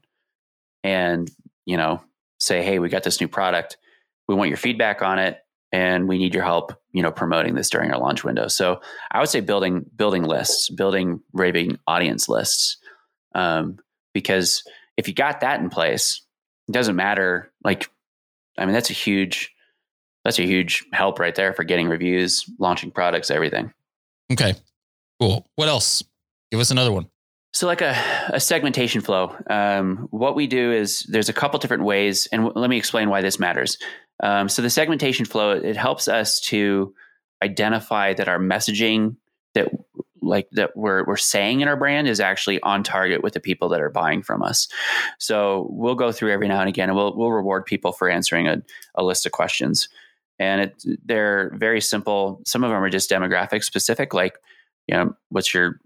and 0.82 1.30
you 1.66 1.76
know 1.76 2.02
say 2.40 2.64
hey 2.64 2.80
we 2.80 2.88
got 2.88 3.04
this 3.04 3.20
new 3.20 3.28
product 3.28 3.76
we 4.30 4.34
want 4.34 4.48
your 4.48 4.56
feedback 4.56 5.02
on 5.02 5.20
it 5.20 5.40
and 5.74 6.08
we 6.08 6.18
need 6.18 6.34
your 6.34 6.44
help 6.44 6.72
you 6.94 7.02
know 7.02 7.12
promoting 7.12 7.54
this 7.54 7.70
during 7.70 7.92
our 7.92 8.00
launch 8.00 8.24
window 8.24 8.48
so 8.48 8.80
i 9.12 9.20
would 9.20 9.28
say 9.28 9.42
building 9.42 9.86
building 9.98 10.24
lists 10.24 10.70
building 10.70 11.20
raving 11.34 11.78
audience 11.86 12.30
lists 12.30 12.78
um, 13.34 13.78
because 14.14 14.64
if 14.96 15.10
you 15.10 15.14
got 15.14 15.42
that 15.42 15.60
in 15.60 15.70
place 15.70 16.22
it 16.70 16.72
doesn't 16.72 16.96
matter 16.96 17.52
like 17.66 17.90
i 18.58 18.64
mean 18.64 18.74
that's 18.74 18.90
a 18.90 18.94
huge 18.94 19.54
that's 20.24 20.40
a 20.40 20.44
huge 20.44 20.86
help 20.94 21.20
right 21.20 21.36
there 21.36 21.54
for 21.54 21.66
getting 21.66 21.90
reviews 21.90 22.50
launching 22.58 22.90
products 22.90 23.30
everything 23.30 23.74
okay 24.32 24.54
Cool. 25.20 25.48
What 25.56 25.68
else? 25.68 26.04
Give 26.56 26.62
us 26.62 26.72
another 26.72 26.94
one. 26.94 27.08
So, 27.52 27.68
like 27.68 27.82
a, 27.82 28.02
a 28.30 28.40
segmentation 28.40 29.02
flow, 29.02 29.36
um, 29.50 30.08
what 30.10 30.38
we 30.38 30.48
do 30.48 30.72
is 30.72 31.02
there's 31.10 31.28
a 31.28 31.34
couple 31.34 31.60
different 31.60 31.84
ways, 31.84 32.30
and 32.32 32.46
w- 32.46 32.58
let 32.58 32.70
me 32.70 32.78
explain 32.78 33.10
why 33.10 33.20
this 33.20 33.42
matters. 33.42 33.78
Um, 34.24 34.48
so, 34.48 34.62
the 34.62 34.70
segmentation 34.70 35.26
flow 35.26 35.52
it 35.52 35.76
helps 35.76 36.08
us 36.08 36.40
to 36.46 36.94
identify 37.44 38.14
that 38.14 38.30
our 38.30 38.40
messaging 38.40 39.18
that 39.54 39.68
like 40.22 40.48
that 40.52 40.78
we're 40.78 41.04
we're 41.04 41.18
saying 41.18 41.60
in 41.60 41.68
our 41.68 41.76
brand 41.76 42.08
is 42.08 42.22
actually 42.22 42.62
on 42.62 42.84
target 42.84 43.22
with 43.22 43.34
the 43.34 43.42
people 43.42 43.68
that 43.68 43.82
are 43.82 43.90
buying 43.90 44.24
from 44.24 44.42
us. 44.42 44.70
So 45.20 45.68
we'll 45.72 45.96
go 45.96 46.14
through 46.14 46.32
every 46.32 46.48
now 46.48 46.62
and 46.62 46.70
again, 46.70 46.88
and 46.88 46.96
we'll 46.96 47.18
we'll 47.18 47.34
reward 47.34 47.66
people 47.66 47.92
for 47.92 48.10
answering 48.10 48.48
a, 48.48 48.62
a 48.96 49.04
list 49.04 49.26
of 49.26 49.34
questions, 49.34 49.90
and 50.40 50.62
it, 50.62 50.86
they're 51.04 51.52
very 51.56 51.82
simple. 51.82 52.42
Some 52.46 52.64
of 52.64 52.70
them 52.70 52.82
are 52.82 52.90
just 52.90 53.12
demographic 53.12 53.62
specific, 53.62 54.14
like 54.14 54.38
you 54.88 54.96
know, 54.96 55.18
what's 55.28 55.54
your 55.54 55.82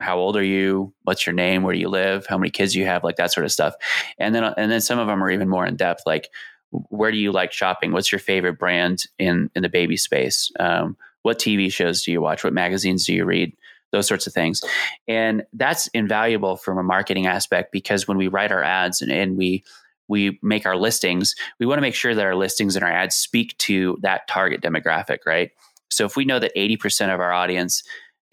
how 0.00 0.18
old 0.18 0.36
are 0.36 0.44
you? 0.44 0.92
What's 1.04 1.26
your 1.26 1.34
name? 1.34 1.62
Where 1.62 1.74
do 1.74 1.80
you 1.80 1.88
live? 1.88 2.26
How 2.26 2.36
many 2.36 2.50
kids 2.50 2.74
do 2.74 2.80
you 2.80 2.86
have? 2.86 3.02
Like 3.02 3.16
that 3.16 3.32
sort 3.32 3.44
of 3.44 3.52
stuff. 3.52 3.74
And 4.18 4.34
then 4.34 4.44
and 4.44 4.70
then 4.70 4.80
some 4.80 4.98
of 4.98 5.06
them 5.06 5.22
are 5.22 5.30
even 5.30 5.48
more 5.48 5.66
in 5.66 5.76
depth, 5.76 6.02
like 6.06 6.30
where 6.70 7.10
do 7.10 7.18
you 7.18 7.32
like 7.32 7.52
shopping? 7.52 7.92
What's 7.92 8.12
your 8.12 8.18
favorite 8.18 8.58
brand 8.58 9.06
in 9.18 9.50
in 9.54 9.62
the 9.62 9.68
baby 9.68 9.96
space? 9.96 10.50
Um, 10.58 10.96
what 11.22 11.38
TV 11.38 11.72
shows 11.72 12.02
do 12.02 12.12
you 12.12 12.20
watch? 12.20 12.44
What 12.44 12.52
magazines 12.52 13.06
do 13.06 13.14
you 13.14 13.24
read? 13.24 13.56
Those 13.92 14.06
sorts 14.06 14.26
of 14.26 14.32
things. 14.32 14.62
And 15.08 15.44
that's 15.52 15.86
invaluable 15.88 16.56
from 16.56 16.78
a 16.78 16.82
marketing 16.82 17.26
aspect 17.26 17.72
because 17.72 18.06
when 18.06 18.18
we 18.18 18.28
write 18.28 18.52
our 18.52 18.62
ads 18.62 19.00
and, 19.00 19.10
and 19.10 19.36
we 19.36 19.64
we 20.08 20.38
make 20.42 20.66
our 20.66 20.76
listings, 20.76 21.34
we 21.58 21.66
want 21.66 21.78
to 21.78 21.82
make 21.82 21.94
sure 21.94 22.14
that 22.14 22.24
our 22.24 22.36
listings 22.36 22.76
and 22.76 22.84
our 22.84 22.90
ads 22.90 23.16
speak 23.16 23.56
to 23.58 23.98
that 24.02 24.28
target 24.28 24.60
demographic, 24.60 25.18
right? 25.26 25.50
So 25.90 26.04
if 26.04 26.16
we 26.16 26.24
know 26.24 26.38
that 26.38 26.54
80% 26.54 27.12
of 27.12 27.20
our 27.20 27.32
audience 27.32 27.82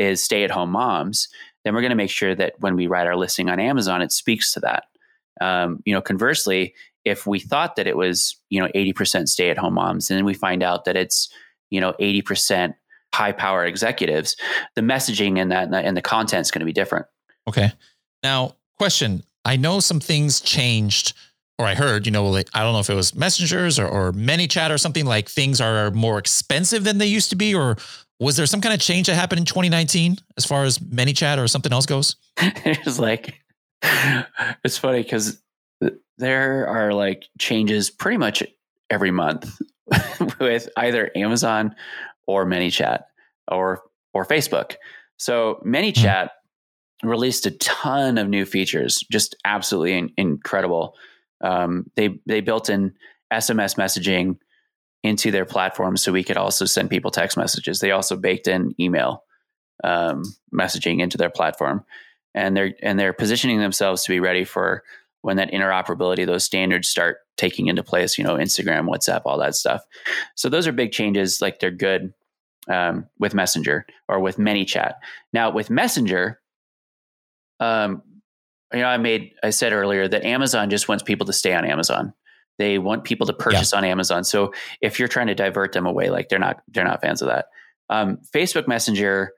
is 0.03 0.23
stay 0.23 0.43
at 0.43 0.51
home 0.51 0.71
moms, 0.71 1.29
then 1.63 1.73
we're 1.73 1.81
going 1.81 1.91
to 1.91 1.95
make 1.95 2.09
sure 2.09 2.35
that 2.35 2.53
when 2.59 2.75
we 2.75 2.87
write 2.87 3.07
our 3.07 3.15
listing 3.15 3.49
on 3.49 3.59
Amazon, 3.59 4.01
it 4.01 4.11
speaks 4.11 4.53
to 4.53 4.59
that. 4.61 4.85
Um, 5.41 5.81
you 5.85 5.93
know, 5.93 6.01
conversely, 6.01 6.73
if 7.05 7.25
we 7.25 7.39
thought 7.39 7.75
that 7.75 7.87
it 7.87 7.97
was, 7.97 8.35
you 8.49 8.61
know, 8.61 8.69
80% 8.75 9.27
stay 9.27 9.49
at 9.49 9.57
home 9.57 9.73
moms, 9.73 10.09
and 10.09 10.17
then 10.17 10.25
we 10.25 10.33
find 10.33 10.63
out 10.63 10.85
that 10.85 10.95
it's, 10.95 11.29
you 11.69 11.81
know, 11.81 11.93
80% 11.99 12.73
high 13.13 13.31
power 13.31 13.65
executives, 13.65 14.35
the 14.75 14.81
messaging 14.81 15.39
and 15.39 15.51
that 15.51 15.71
and 15.73 15.95
the 15.95 16.01
content 16.01 16.41
is 16.41 16.51
going 16.51 16.61
to 16.61 16.65
be 16.65 16.73
different. 16.73 17.05
Okay. 17.47 17.71
Now, 18.23 18.55
question 18.77 19.23
I 19.45 19.57
know 19.57 19.79
some 19.79 19.99
things 19.99 20.39
changed, 20.39 21.13
or 21.59 21.65
I 21.65 21.75
heard, 21.75 22.05
you 22.05 22.11
know, 22.11 22.35
I 22.35 22.63
don't 22.63 22.73
know 22.73 22.79
if 22.79 22.89
it 22.89 22.95
was 22.95 23.13
messengers 23.13 23.77
or, 23.77 23.87
or 23.87 24.11
ManyChat 24.13 24.69
or 24.69 24.77
something 24.77 25.05
like 25.05 25.29
things 25.29 25.59
are 25.61 25.91
more 25.91 26.17
expensive 26.17 26.83
than 26.83 26.97
they 26.97 27.05
used 27.05 27.29
to 27.31 27.35
be, 27.35 27.53
or 27.53 27.77
was 28.23 28.38
there 28.38 28.45
some 28.45 28.62
kind 28.62 28.73
of 28.73 28.79
change 28.79 29.07
that 29.07 29.15
happened 29.15 29.39
in 29.39 29.45
2019 29.45 30.17
as 30.38 30.45
far 30.45 30.63
as 30.63 30.79
ManyChat 30.79 31.38
or 31.38 31.47
something 31.47 31.73
else 31.73 31.86
goes? 31.86 32.15
it's 32.38 32.99
like, 32.99 33.36
it's 34.63 34.77
funny 34.77 35.03
because 35.03 35.41
there 36.17 36.67
are 36.67 36.93
like 36.93 37.25
changes 37.39 37.89
pretty 37.89 38.17
much 38.17 38.43
every 38.89 39.12
month 39.12 39.59
with 40.39 40.69
either 40.77 41.12
Amazon 41.15 41.75
or 42.27 42.45
ManyChat 42.45 43.03
or 43.51 43.81
or 44.13 44.25
Facebook. 44.25 44.75
So 45.17 45.62
ManyChat 45.65 46.03
mm-hmm. 46.03 47.09
released 47.09 47.45
a 47.45 47.51
ton 47.51 48.17
of 48.17 48.29
new 48.29 48.45
features, 48.45 49.03
just 49.12 49.36
absolutely 49.43 49.97
in, 49.97 50.12
incredible. 50.17 50.95
Um, 51.41 51.89
they 51.95 52.19
they 52.25 52.41
built 52.41 52.69
in 52.69 52.93
SMS 53.31 53.75
messaging 53.75 54.38
into 55.03 55.31
their 55.31 55.45
platform 55.45 55.97
so 55.97 56.11
we 56.11 56.23
could 56.23 56.37
also 56.37 56.65
send 56.65 56.89
people 56.89 57.11
text 57.11 57.37
messages. 57.37 57.79
They 57.79 57.91
also 57.91 58.15
baked 58.15 58.47
in 58.47 58.73
email 58.79 59.23
um, 59.83 60.23
messaging 60.53 61.01
into 61.01 61.17
their 61.17 61.29
platform, 61.29 61.83
and 62.33 62.55
they're 62.55 62.73
and 62.81 62.99
they're 62.99 63.13
positioning 63.13 63.59
themselves 63.59 64.03
to 64.03 64.11
be 64.11 64.19
ready 64.19 64.45
for 64.45 64.83
when 65.21 65.37
that 65.37 65.51
interoperability, 65.51 66.25
those 66.25 66.43
standards 66.43 66.89
start 66.89 67.17
taking 67.37 67.67
into 67.67 67.83
place. 67.83 68.17
You 68.17 68.23
know, 68.23 68.35
Instagram, 68.35 68.87
WhatsApp, 68.87 69.21
all 69.25 69.37
that 69.39 69.55
stuff. 69.55 69.83
So 70.35 70.49
those 70.49 70.67
are 70.67 70.71
big 70.71 70.91
changes. 70.91 71.41
Like 71.41 71.59
they're 71.59 71.71
good 71.71 72.13
um, 72.69 73.07
with 73.19 73.33
Messenger 73.33 73.85
or 74.07 74.19
with 74.19 74.37
ManyChat. 74.37 74.93
Now 75.33 75.51
with 75.51 75.69
Messenger, 75.69 76.39
um, 77.59 78.01
you 78.73 78.79
know, 78.79 78.87
I 78.87 78.97
made 78.97 79.33
I 79.43 79.49
said 79.49 79.73
earlier 79.73 80.07
that 80.07 80.23
Amazon 80.23 80.69
just 80.69 80.87
wants 80.87 81.03
people 81.03 81.25
to 81.27 81.33
stay 81.33 81.53
on 81.53 81.65
Amazon. 81.65 82.13
They 82.59 82.77
want 82.77 83.03
people 83.03 83.27
to 83.27 83.33
purchase 83.33 83.71
yeah. 83.71 83.79
on 83.79 83.85
Amazon. 83.85 84.23
So 84.23 84.53
if 84.81 84.99
you're 84.99 85.07
trying 85.07 85.27
to 85.27 85.35
divert 85.35 85.73
them 85.73 85.85
away, 85.85 86.09
like 86.09 86.29
they're 86.29 86.39
not 86.39 86.61
they're 86.67 86.83
not 86.83 87.01
fans 87.01 87.21
of 87.21 87.29
that. 87.29 87.45
Um, 87.89 88.19
Facebook 88.33 88.67
Messenger 88.67 89.31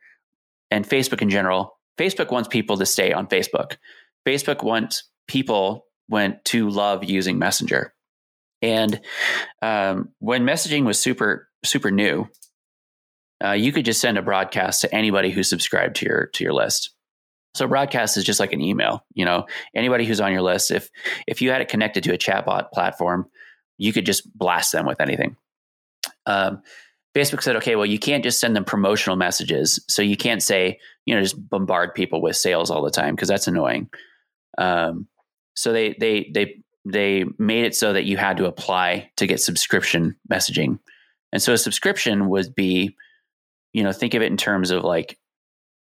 and 0.71 0.87
Facebook 0.87 1.21
in 1.21 1.29
general, 1.29 1.79
Facebook 1.97 2.31
wants 2.31 2.47
people 2.47 2.77
to 2.77 2.85
stay 2.85 3.13
on 3.13 3.27
Facebook. 3.27 3.77
Facebook 4.27 4.63
wants 4.63 5.03
people 5.27 5.85
went 6.09 6.43
to 6.45 6.69
love 6.69 7.03
using 7.03 7.39
Messenger. 7.39 7.93
And 8.61 9.01
um, 9.61 10.09
when 10.19 10.43
messaging 10.43 10.85
was 10.85 10.99
super 10.99 11.49
super 11.63 11.91
new, 11.91 12.27
uh, 13.43 13.51
you 13.51 13.71
could 13.71 13.85
just 13.85 14.01
send 14.01 14.17
a 14.17 14.21
broadcast 14.21 14.81
to 14.81 14.93
anybody 14.93 15.31
who's 15.31 15.49
subscribed 15.49 15.97
to 15.97 16.05
your 16.05 16.25
to 16.33 16.43
your 16.43 16.53
list. 16.53 16.94
So 17.55 17.67
broadcast 17.67 18.17
is 18.17 18.23
just 18.23 18.39
like 18.39 18.53
an 18.53 18.61
email. 18.61 19.05
You 19.13 19.25
know, 19.25 19.45
anybody 19.73 20.05
who's 20.05 20.21
on 20.21 20.31
your 20.31 20.41
list, 20.41 20.71
if 20.71 20.89
if 21.27 21.41
you 21.41 21.51
had 21.51 21.61
it 21.61 21.69
connected 21.69 22.03
to 22.03 22.13
a 22.13 22.17
chatbot 22.17 22.71
platform, 22.71 23.27
you 23.77 23.93
could 23.93 24.05
just 24.05 24.31
blast 24.37 24.71
them 24.71 24.85
with 24.85 24.99
anything. 25.01 25.35
Um, 26.25 26.61
Facebook 27.15 27.41
said, 27.41 27.55
okay, 27.55 27.77
well, 27.77 27.85
you 27.85 27.97
can't 27.97 28.23
just 28.23 28.41
send 28.41 28.55
them 28.55 28.65
promotional 28.65 29.15
messages. 29.15 29.83
So 29.87 30.01
you 30.01 30.17
can't 30.17 30.43
say, 30.43 30.79
you 31.05 31.15
know, 31.15 31.21
just 31.21 31.49
bombard 31.49 31.95
people 31.95 32.21
with 32.21 32.35
sales 32.35 32.69
all 32.69 32.83
the 32.83 32.91
time 32.91 33.15
because 33.15 33.29
that's 33.29 33.47
annoying. 33.47 33.89
Um, 34.57 35.07
so 35.55 35.71
they 35.71 35.95
they 35.99 36.29
they 36.33 36.61
they 36.83 37.25
made 37.39 37.65
it 37.65 37.75
so 37.75 37.93
that 37.93 38.03
you 38.03 38.17
had 38.17 38.37
to 38.37 38.45
apply 38.45 39.11
to 39.15 39.27
get 39.27 39.39
subscription 39.39 40.17
messaging. 40.29 40.79
And 41.31 41.41
so 41.41 41.53
a 41.53 41.57
subscription 41.57 42.29
would 42.29 42.53
be, 42.53 42.95
you 43.73 43.83
know, 43.83 43.93
think 43.93 44.13
of 44.13 44.21
it 44.21 44.31
in 44.31 44.37
terms 44.37 44.71
of 44.71 44.83
like 44.83 45.17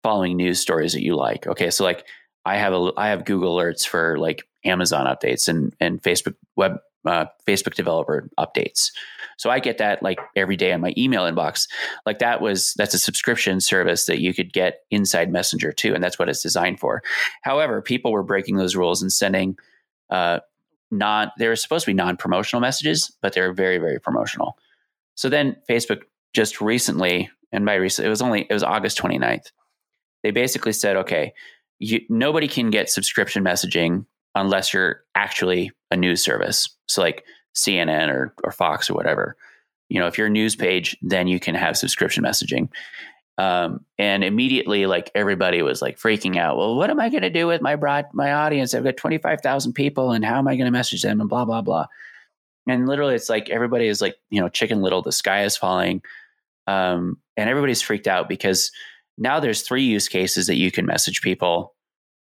following 0.07 0.37
news 0.37 0.57
stories 0.57 0.93
that 0.93 1.03
you 1.03 1.17
like. 1.17 1.45
Okay, 1.47 1.69
so 1.69 1.83
like 1.83 2.05
I 2.45 2.55
have 2.55 2.71
a 2.71 2.93
I 2.95 3.09
have 3.09 3.25
Google 3.25 3.57
alerts 3.57 3.85
for 3.85 4.17
like 4.17 4.47
Amazon 4.63 5.05
updates 5.05 5.49
and 5.49 5.75
and 5.81 6.01
Facebook 6.01 6.35
web 6.55 6.77
uh, 7.05 7.25
Facebook 7.45 7.73
developer 7.73 8.29
updates. 8.39 8.93
So 9.35 9.49
I 9.49 9.59
get 9.59 9.79
that 9.79 10.01
like 10.01 10.17
every 10.33 10.55
day 10.55 10.71
on 10.71 10.79
my 10.79 10.93
email 10.97 11.23
inbox. 11.23 11.67
Like 12.05 12.19
that 12.19 12.39
was 12.39 12.73
that's 12.77 12.93
a 12.93 12.99
subscription 12.99 13.59
service 13.59 14.05
that 14.05 14.21
you 14.21 14.33
could 14.33 14.53
get 14.53 14.85
inside 14.91 15.29
Messenger 15.29 15.73
too, 15.73 15.93
and 15.93 16.01
that's 16.01 16.17
what 16.17 16.29
it's 16.29 16.41
designed 16.41 16.79
for. 16.79 17.03
However, 17.41 17.81
people 17.81 18.13
were 18.13 18.23
breaking 18.23 18.55
those 18.55 18.77
rules 18.77 19.01
and 19.01 19.11
sending 19.11 19.57
uh, 20.09 20.39
non 20.89 21.31
they 21.37 21.49
were 21.49 21.57
supposed 21.57 21.83
to 21.83 21.91
be 21.91 21.95
non-promotional 21.95 22.61
messages, 22.61 23.11
but 23.21 23.33
they're 23.33 23.51
very 23.51 23.77
very 23.77 23.99
promotional. 23.99 24.57
So 25.15 25.27
then 25.27 25.57
Facebook 25.69 26.03
just 26.33 26.61
recently, 26.61 27.29
and 27.51 27.65
by 27.65 27.75
recent 27.75 28.05
it 28.05 28.09
was 28.09 28.21
only 28.21 28.47
it 28.49 28.53
was 28.53 28.63
August 28.63 28.97
29th. 28.99 29.51
They 30.27 30.31
basically 30.31 30.73
said, 30.73 30.97
okay, 30.97 31.33
you, 31.79 32.01
nobody 32.09 32.49
can 32.49 32.69
get 32.69 32.89
subscription 32.89 33.45
messaging 33.45 34.05
unless 34.35 34.73
you're 34.73 35.05
actually 35.15 35.71
a 35.89 35.95
news 35.95 36.21
service. 36.21 36.67
So 36.89 37.01
like 37.01 37.23
CNN 37.55 38.09
or, 38.09 38.33
or 38.43 38.51
Fox 38.51 38.89
or 38.89 38.93
whatever. 38.93 39.37
You 39.87 40.01
know, 40.01 40.07
if 40.07 40.17
you're 40.17 40.27
a 40.27 40.29
news 40.29 40.53
page, 40.53 40.97
then 41.01 41.29
you 41.29 41.39
can 41.39 41.55
have 41.55 41.77
subscription 41.77 42.25
messaging. 42.25 42.67
Um, 43.37 43.85
and 43.97 44.21
immediately, 44.21 44.85
like 44.85 45.11
everybody 45.15 45.61
was 45.61 45.81
like 45.81 45.97
freaking 45.97 46.35
out. 46.35 46.57
Well, 46.57 46.75
what 46.75 46.89
am 46.89 46.99
I 46.99 47.07
going 47.07 47.21
to 47.21 47.29
do 47.29 47.47
with 47.47 47.61
my 47.61 47.77
broad 47.77 48.07
my 48.11 48.33
audience? 48.33 48.73
I've 48.73 48.83
got 48.83 48.97
twenty 48.97 49.19
five 49.19 49.39
thousand 49.39 49.75
people, 49.75 50.11
and 50.11 50.25
how 50.25 50.39
am 50.39 50.49
I 50.49 50.57
going 50.57 50.65
to 50.65 50.71
message 50.71 51.03
them? 51.03 51.21
And 51.21 51.29
blah 51.29 51.45
blah 51.45 51.61
blah. 51.61 51.85
And 52.67 52.85
literally, 52.85 53.15
it's 53.15 53.29
like 53.29 53.49
everybody 53.49 53.87
is 53.87 54.01
like 54.01 54.17
you 54.29 54.41
know 54.41 54.49
Chicken 54.49 54.81
Little. 54.81 55.01
The 55.01 55.13
sky 55.13 55.45
is 55.45 55.55
falling, 55.55 56.01
um, 56.65 57.17
and 57.37 57.49
everybody's 57.49 57.81
freaked 57.81 58.07
out 58.07 58.27
because 58.27 58.73
now 59.17 59.39
there's 59.39 59.61
three 59.61 59.83
use 59.83 60.07
cases 60.07 60.47
that 60.47 60.57
you 60.57 60.71
can 60.71 60.85
message 60.85 61.21
people 61.21 61.75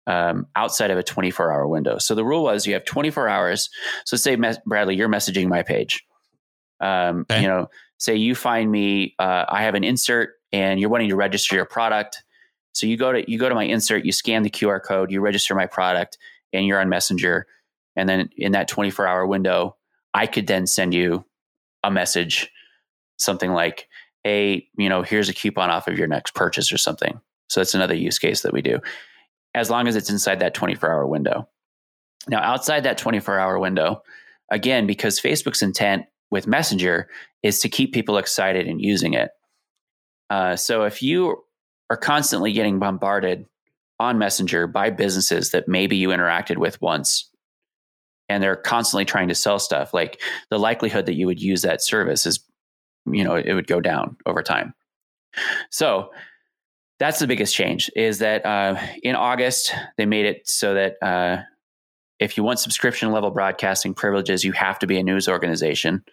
um, 0.08 0.47
outside 0.55 0.91
of 0.91 0.97
a 0.97 1.03
24 1.03 1.51
hour 1.51 1.67
window. 1.67 1.97
So 1.97 2.15
the 2.15 2.25
rule 2.25 2.43
was 2.43 2.67
you 2.67 2.73
have 2.73 2.86
24 2.86 3.27
hours. 3.27 3.69
So 4.05 4.17
say 4.17 4.38
Bradley, 4.65 4.95
you're 4.95 5.10
messaging 5.10 5.47
my 5.47 5.63
page. 5.63 6.05
Um, 6.79 7.25
okay. 7.29 7.41
You 7.41 7.47
know, 7.47 7.67
say 7.97 8.15
you 8.15 8.36
find 8.36 8.71
me, 8.71 9.15
uh, 9.19 9.45
I 9.49 9.63
have 9.63 9.75
an 9.75 9.84
insert, 9.84 10.31
and 10.51 10.79
you're 10.79 10.89
wanting 10.89 11.10
to 11.10 11.15
register 11.15 11.55
your 11.55 11.65
product. 11.65 12.23
So 12.73 12.86
you 12.86 12.97
go 12.97 13.12
to 13.12 13.29
you 13.29 13.39
go 13.39 13.49
to 13.49 13.55
my 13.55 13.63
insert, 13.63 14.05
you 14.05 14.12
scan 14.12 14.43
the 14.43 14.49
QR 14.49 14.81
code, 14.84 15.12
you 15.12 15.21
register 15.21 15.55
my 15.55 15.65
product, 15.65 16.17
and 16.53 16.65
you're 16.65 16.79
on 16.79 16.89
Messenger. 16.89 17.47
And 17.95 18.08
then 18.10 18.29
in 18.38 18.51
that 18.51 18.67
24 18.67 19.08
hour 19.08 19.25
window, 19.25 19.77
I 20.13 20.27
could 20.27 20.47
then 20.47 20.67
send 20.67 20.93
you 20.93 21.25
a 21.84 21.91
message, 21.91 22.51
something 23.17 23.51
like, 23.51 23.88
"Hey, 24.25 24.67
you 24.77 24.89
know, 24.89 25.03
here's 25.03 25.29
a 25.29 25.33
coupon 25.33 25.69
off 25.69 25.88
of 25.88 25.97
your 25.97 26.07
next 26.07 26.35
purchase" 26.35 26.73
or 26.73 26.77
something. 26.77 27.21
So 27.47 27.61
that's 27.61 27.75
another 27.75 27.95
use 27.95 28.19
case 28.19 28.41
that 28.41 28.51
we 28.51 28.61
do 28.61 28.81
as 29.55 29.69
long 29.69 29.88
as 29.88 29.95
it's 29.95 30.09
inside 30.09 30.39
that 30.39 30.53
24 30.53 30.91
hour 30.91 31.07
window. 31.07 31.47
Now, 32.27 32.41
outside 32.41 32.83
that 32.83 32.97
24 32.97 33.39
hour 33.39 33.57
window, 33.57 34.03
again, 34.51 34.85
because 34.85 35.19
Facebook's 35.19 35.61
intent 35.61 36.05
with 36.29 36.45
Messenger 36.45 37.07
is 37.41 37.59
to 37.59 37.69
keep 37.69 37.93
people 37.93 38.17
excited 38.17 38.67
and 38.67 38.81
using 38.81 39.13
it. 39.13 39.31
Uh, 40.29 40.55
so 40.55 40.83
if 40.83 41.01
you 41.01 41.43
are 41.89 41.97
constantly 41.97 42.51
getting 42.51 42.79
bombarded 42.79 43.45
on 43.99 44.17
Messenger 44.17 44.67
by 44.67 44.89
businesses 44.89 45.51
that 45.51 45.67
maybe 45.67 45.95
you 45.95 46.09
interacted 46.09 46.57
with 46.57 46.81
once 46.81 47.29
and 48.27 48.43
they're 48.43 48.55
constantly 48.55 49.05
trying 49.05 49.29
to 49.29 49.35
sell 49.35 49.59
stuff, 49.59 49.93
like 49.93 50.19
the 50.49 50.59
likelihood 50.59 51.05
that 51.05 51.13
you 51.13 51.27
would 51.27 51.41
use 51.41 51.61
that 51.61 51.81
service 51.81 52.25
is, 52.25 52.43
you 53.05 53.23
know, 53.23 53.35
it 53.35 53.53
would 53.53 53.67
go 53.67 53.79
down 53.79 54.17
over 54.25 54.41
time. 54.41 54.73
So 55.69 56.11
that's 56.99 57.19
the 57.19 57.27
biggest 57.27 57.53
change 57.53 57.91
is 57.95 58.19
that 58.19 58.45
uh, 58.45 58.79
in 59.03 59.15
August, 59.15 59.73
they 59.97 60.05
made 60.05 60.25
it 60.25 60.47
so 60.47 60.73
that 60.73 60.95
uh, 61.01 61.41
if 62.19 62.37
you 62.37 62.43
want 62.43 62.59
subscription 62.59 63.11
level 63.11 63.31
broadcasting 63.31 63.93
privileges, 63.93 64.43
you 64.43 64.53
have 64.53 64.79
to 64.79 64.87
be 64.87 64.97
a 64.97 65.03
news 65.03 65.27
organization. 65.27 66.03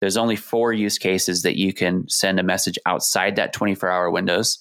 There's 0.00 0.16
only 0.16 0.36
four 0.36 0.72
use 0.72 0.98
cases 0.98 1.42
that 1.42 1.56
you 1.56 1.72
can 1.72 2.08
send 2.08 2.38
a 2.38 2.42
message 2.42 2.78
outside 2.86 3.36
that 3.36 3.52
24 3.52 3.90
hour 3.90 4.10
windows 4.10 4.58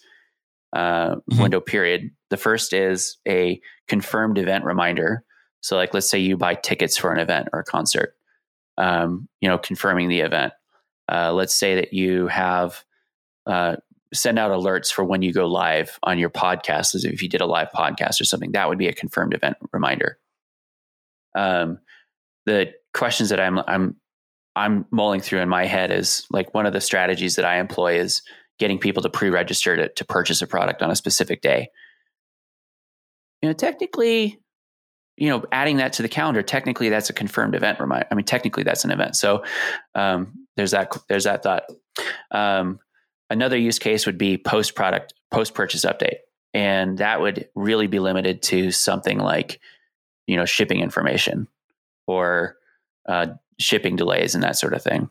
uh, 0.74 1.16
mm-hmm. 1.16 1.42
window 1.42 1.60
period. 1.60 2.12
The 2.30 2.38
first 2.38 2.74
is 2.74 3.18
a 3.28 3.60
confirmed 3.88 4.38
event 4.38 4.66
reminder. 4.66 5.24
So, 5.62 5.76
like, 5.76 5.94
let's 5.94 6.10
say 6.10 6.20
you 6.20 6.38
buy 6.38 6.56
tickets 6.56 6.98
for 6.98 7.12
an 7.12 7.20
event 7.20 7.50
or 7.54 7.60
a 7.60 7.64
concert, 7.64 8.16
um, 8.78 9.28
you 9.42 9.50
know, 9.50 9.58
confirming 9.58 10.10
the 10.10 10.22
event. 10.22 10.54
Uh, 11.10 11.34
let's 11.34 11.56
say 11.56 11.76
that 11.76 11.94
you 11.94 12.28
have 12.28 12.84
uh, 13.46 13.78
send 14.14 14.40
out 14.40 14.52
alerts 14.52 14.92
for 14.92 15.04
when 15.04 15.22
you 15.22 15.34
go 15.34 15.48
live 15.48 16.00
on 16.04 16.20
your 16.20 16.30
podcast 16.30 16.96
as 16.96 17.06
if 17.06 17.22
you 17.22 17.30
did 17.30 17.42
a 17.42 17.46
live 17.46 17.70
podcast 17.74 18.20
or 18.22 18.26
something 18.26 18.52
that 18.52 18.70
would 18.70 18.78
be 18.78 18.88
a 18.88 18.94
confirmed 18.94 19.34
event 19.34 19.58
reminder. 19.72 20.18
Um, 21.36 21.80
the 22.46 22.74
questions 22.94 23.30
that 23.30 23.40
i'm 23.40 23.60
i'm 23.68 23.96
i'm 24.56 24.86
mulling 24.90 25.20
through 25.22 25.40
in 25.40 25.50
my 25.50 25.66
head 25.66 25.92
is 25.92 26.26
like 26.32 26.52
one 26.56 26.66
of 26.66 26.74
the 26.74 26.82
strategies 26.82 27.36
that 27.36 27.46
i 27.46 27.60
employ 27.60 28.00
is 28.00 28.24
getting 28.58 28.80
people 28.80 29.04
to 29.04 29.10
pre-register 29.10 29.76
to, 29.76 29.90
to 29.90 30.06
purchase 30.06 30.42
a 30.42 30.48
product 30.48 30.82
on 30.82 30.90
a 30.90 30.96
specific 30.96 31.42
day. 31.42 31.70
You 33.42 33.50
know 33.50 33.54
technically 33.54 34.40
you 35.18 35.30
know 35.30 35.44
adding 35.52 35.78
that 35.78 35.94
to 35.94 36.02
the 36.02 36.10
calendar 36.10 36.42
technically 36.42 36.90
that's 36.90 37.10
a 37.10 37.14
confirmed 37.14 37.56
event 37.56 37.80
reminder 37.80 38.08
i 38.12 38.16
mean 38.16 38.26
technically 38.26 38.64
that's 38.64 38.86
an 38.86 38.92
event 38.92 39.16
so 39.16 39.44
um, 39.96 40.46
there's 40.56 40.72
that 40.72 40.96
there's 41.10 41.26
that 41.26 41.44
thought 41.44 41.64
um, 42.32 42.80
Another 43.30 43.58
use 43.58 43.80
case 43.80 44.06
would 44.06 44.18
be 44.18 44.38
post 44.38 44.76
product, 44.76 45.14
post 45.32 45.54
purchase 45.54 45.84
update. 45.84 46.20
And 46.54 46.98
that 47.00 47.20
would 47.20 47.50
really 47.56 47.88
be 47.88 48.00
limited 48.00 48.42
to 48.44 48.72
something 48.72 49.20
like, 49.20 49.60
you 50.28 50.38
know, 50.38 50.46
shipping 50.46 50.80
information 50.80 51.48
or 52.08 52.56
uh, 53.08 53.28
shipping 53.60 53.96
delays 53.96 54.34
and 54.34 54.44
that 54.44 54.58
sort 54.58 54.74
of 54.74 54.82
thing. 54.82 55.10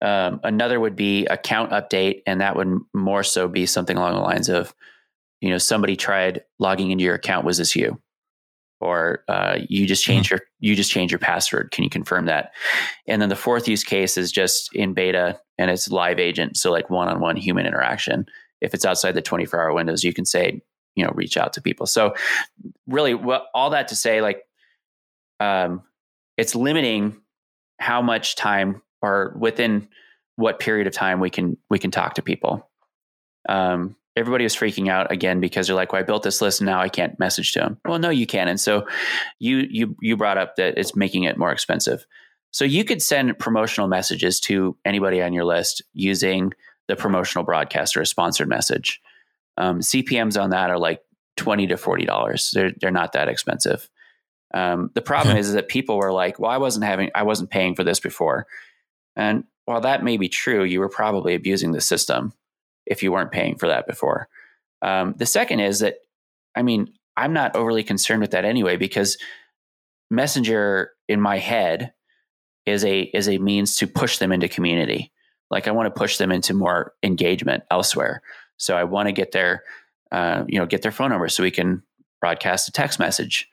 Um, 0.00 0.40
another 0.44 0.78
would 0.78 0.96
be 0.96 1.26
account 1.26 1.70
update, 1.70 2.22
and 2.26 2.40
that 2.40 2.56
would 2.56 2.78
more 2.92 3.22
so 3.22 3.48
be 3.48 3.66
something 3.66 3.96
along 3.96 4.14
the 4.14 4.20
lines 4.20 4.48
of, 4.48 4.74
you 5.40 5.50
know, 5.50 5.58
somebody 5.58 5.96
tried 5.96 6.44
logging 6.58 6.90
into 6.90 7.04
your 7.04 7.14
account. 7.14 7.46
Was 7.46 7.58
this 7.58 7.74
you? 7.74 8.00
Or 8.84 9.24
uh, 9.28 9.60
you 9.66 9.86
just 9.86 10.04
change 10.04 10.26
mm-hmm. 10.26 10.34
your 10.34 10.42
you 10.60 10.76
just 10.76 10.90
changed 10.90 11.10
your 11.10 11.18
password. 11.18 11.70
Can 11.70 11.84
you 11.84 11.90
confirm 11.90 12.26
that? 12.26 12.52
And 13.08 13.22
then 13.22 13.30
the 13.30 13.36
fourth 13.36 13.66
use 13.66 13.82
case 13.82 14.18
is 14.18 14.30
just 14.30 14.68
in 14.74 14.92
beta 14.92 15.40
and 15.56 15.70
it's 15.70 15.90
live 15.90 16.18
agent. 16.18 16.58
So 16.58 16.70
like 16.70 16.90
one 16.90 17.08
on 17.08 17.18
one 17.18 17.36
human 17.36 17.64
interaction. 17.64 18.26
If 18.60 18.74
it's 18.74 18.84
outside 18.84 19.12
the 19.12 19.22
24 19.22 19.58
hour 19.58 19.72
windows, 19.72 20.04
you 20.04 20.12
can 20.12 20.26
say, 20.26 20.60
you 20.96 21.04
know, 21.04 21.12
reach 21.14 21.38
out 21.38 21.54
to 21.54 21.62
people. 21.62 21.86
So 21.86 22.14
really 22.86 23.14
what 23.14 23.46
all 23.54 23.70
that 23.70 23.88
to 23.88 23.96
say, 23.96 24.20
like, 24.20 24.42
um, 25.40 25.82
it's 26.36 26.54
limiting 26.54 27.16
how 27.80 28.02
much 28.02 28.36
time 28.36 28.82
or 29.00 29.34
within 29.38 29.88
what 30.36 30.58
period 30.58 30.86
of 30.86 30.92
time 30.92 31.20
we 31.20 31.30
can, 31.30 31.56
we 31.70 31.78
can 31.78 31.90
talk 31.90 32.14
to 32.16 32.22
people. 32.22 32.68
Um, 33.48 33.96
everybody 34.16 34.44
was 34.44 34.56
freaking 34.56 34.88
out 34.88 35.10
again 35.10 35.40
because 35.40 35.66
they're 35.66 35.76
like, 35.76 35.92
"Well, 35.92 36.00
I 36.00 36.04
built 36.04 36.22
this 36.22 36.40
list 36.40 36.60
and 36.60 36.66
now 36.66 36.80
I 36.80 36.88
can't 36.88 37.18
message 37.18 37.52
to 37.52 37.60
them." 37.60 37.78
Well, 37.84 37.98
no, 37.98 38.10
you 38.10 38.26
can. 38.26 38.48
And 38.48 38.60
so 38.60 38.86
you 39.38 39.66
you 39.70 39.96
you 40.00 40.16
brought 40.16 40.38
up 40.38 40.56
that 40.56 40.78
it's 40.78 40.96
making 40.96 41.24
it 41.24 41.38
more 41.38 41.52
expensive. 41.52 42.06
So 42.50 42.64
you 42.64 42.84
could 42.84 43.02
send 43.02 43.38
promotional 43.38 43.88
messages 43.88 44.38
to 44.40 44.76
anybody 44.84 45.20
on 45.20 45.32
your 45.32 45.44
list 45.44 45.82
using 45.92 46.52
the 46.86 46.96
promotional 46.96 47.44
broadcast 47.44 47.96
or 47.96 48.02
a 48.02 48.06
sponsored 48.06 48.48
message. 48.48 49.00
Um, 49.56 49.80
CPMS 49.80 50.40
on 50.40 50.50
that 50.50 50.70
are 50.70 50.78
like 50.78 51.00
twenty 51.36 51.66
to 51.66 51.76
forty 51.76 52.04
dollars. 52.04 52.50
They're 52.52 52.72
they're 52.80 52.90
not 52.90 53.12
that 53.12 53.28
expensive. 53.28 53.88
Um, 54.52 54.90
the 54.94 55.02
problem 55.02 55.36
is, 55.38 55.48
is 55.48 55.54
that 55.54 55.68
people 55.68 55.96
were 55.96 56.12
like, 56.12 56.38
"Well, 56.38 56.50
I 56.50 56.58
wasn't 56.58 56.84
having, 56.84 57.10
I 57.14 57.24
wasn't 57.24 57.50
paying 57.50 57.74
for 57.74 57.84
this 57.84 58.00
before," 58.00 58.46
and 59.16 59.44
while 59.64 59.80
that 59.80 60.04
may 60.04 60.18
be 60.18 60.28
true, 60.28 60.62
you 60.62 60.78
were 60.78 60.90
probably 60.90 61.34
abusing 61.34 61.72
the 61.72 61.80
system 61.80 62.34
if 62.86 63.02
you 63.02 63.12
weren't 63.12 63.32
paying 63.32 63.56
for 63.56 63.68
that 63.68 63.86
before. 63.86 64.28
Um, 64.82 65.14
the 65.16 65.26
second 65.26 65.60
is 65.60 65.80
that, 65.80 65.96
I 66.54 66.62
mean, 66.62 66.92
I'm 67.16 67.32
not 67.32 67.56
overly 67.56 67.82
concerned 67.82 68.20
with 68.20 68.32
that 68.32 68.44
anyway 68.44 68.76
because 68.76 69.16
Messenger 70.10 70.90
in 71.08 71.20
my 71.20 71.38
head 71.38 71.92
is 72.66 72.84
a 72.84 73.00
is 73.00 73.28
a 73.28 73.38
means 73.38 73.76
to 73.76 73.86
push 73.86 74.18
them 74.18 74.32
into 74.32 74.48
community. 74.48 75.12
like 75.50 75.68
I 75.68 75.72
want 75.72 75.86
to 75.92 75.98
push 75.98 76.16
them 76.16 76.32
into 76.32 76.54
more 76.54 76.92
engagement 77.02 77.64
elsewhere. 77.70 78.22
So 78.56 78.76
I 78.76 78.84
want 78.84 79.08
to 79.08 79.12
get 79.12 79.32
their, 79.32 79.62
uh, 80.10 80.44
you 80.48 80.58
know, 80.58 80.66
get 80.66 80.82
their 80.82 80.92
phone 80.92 81.10
number 81.10 81.28
so 81.28 81.42
we 81.42 81.50
can 81.50 81.82
broadcast 82.20 82.68
a 82.68 82.72
text 82.72 82.98
message, 82.98 83.48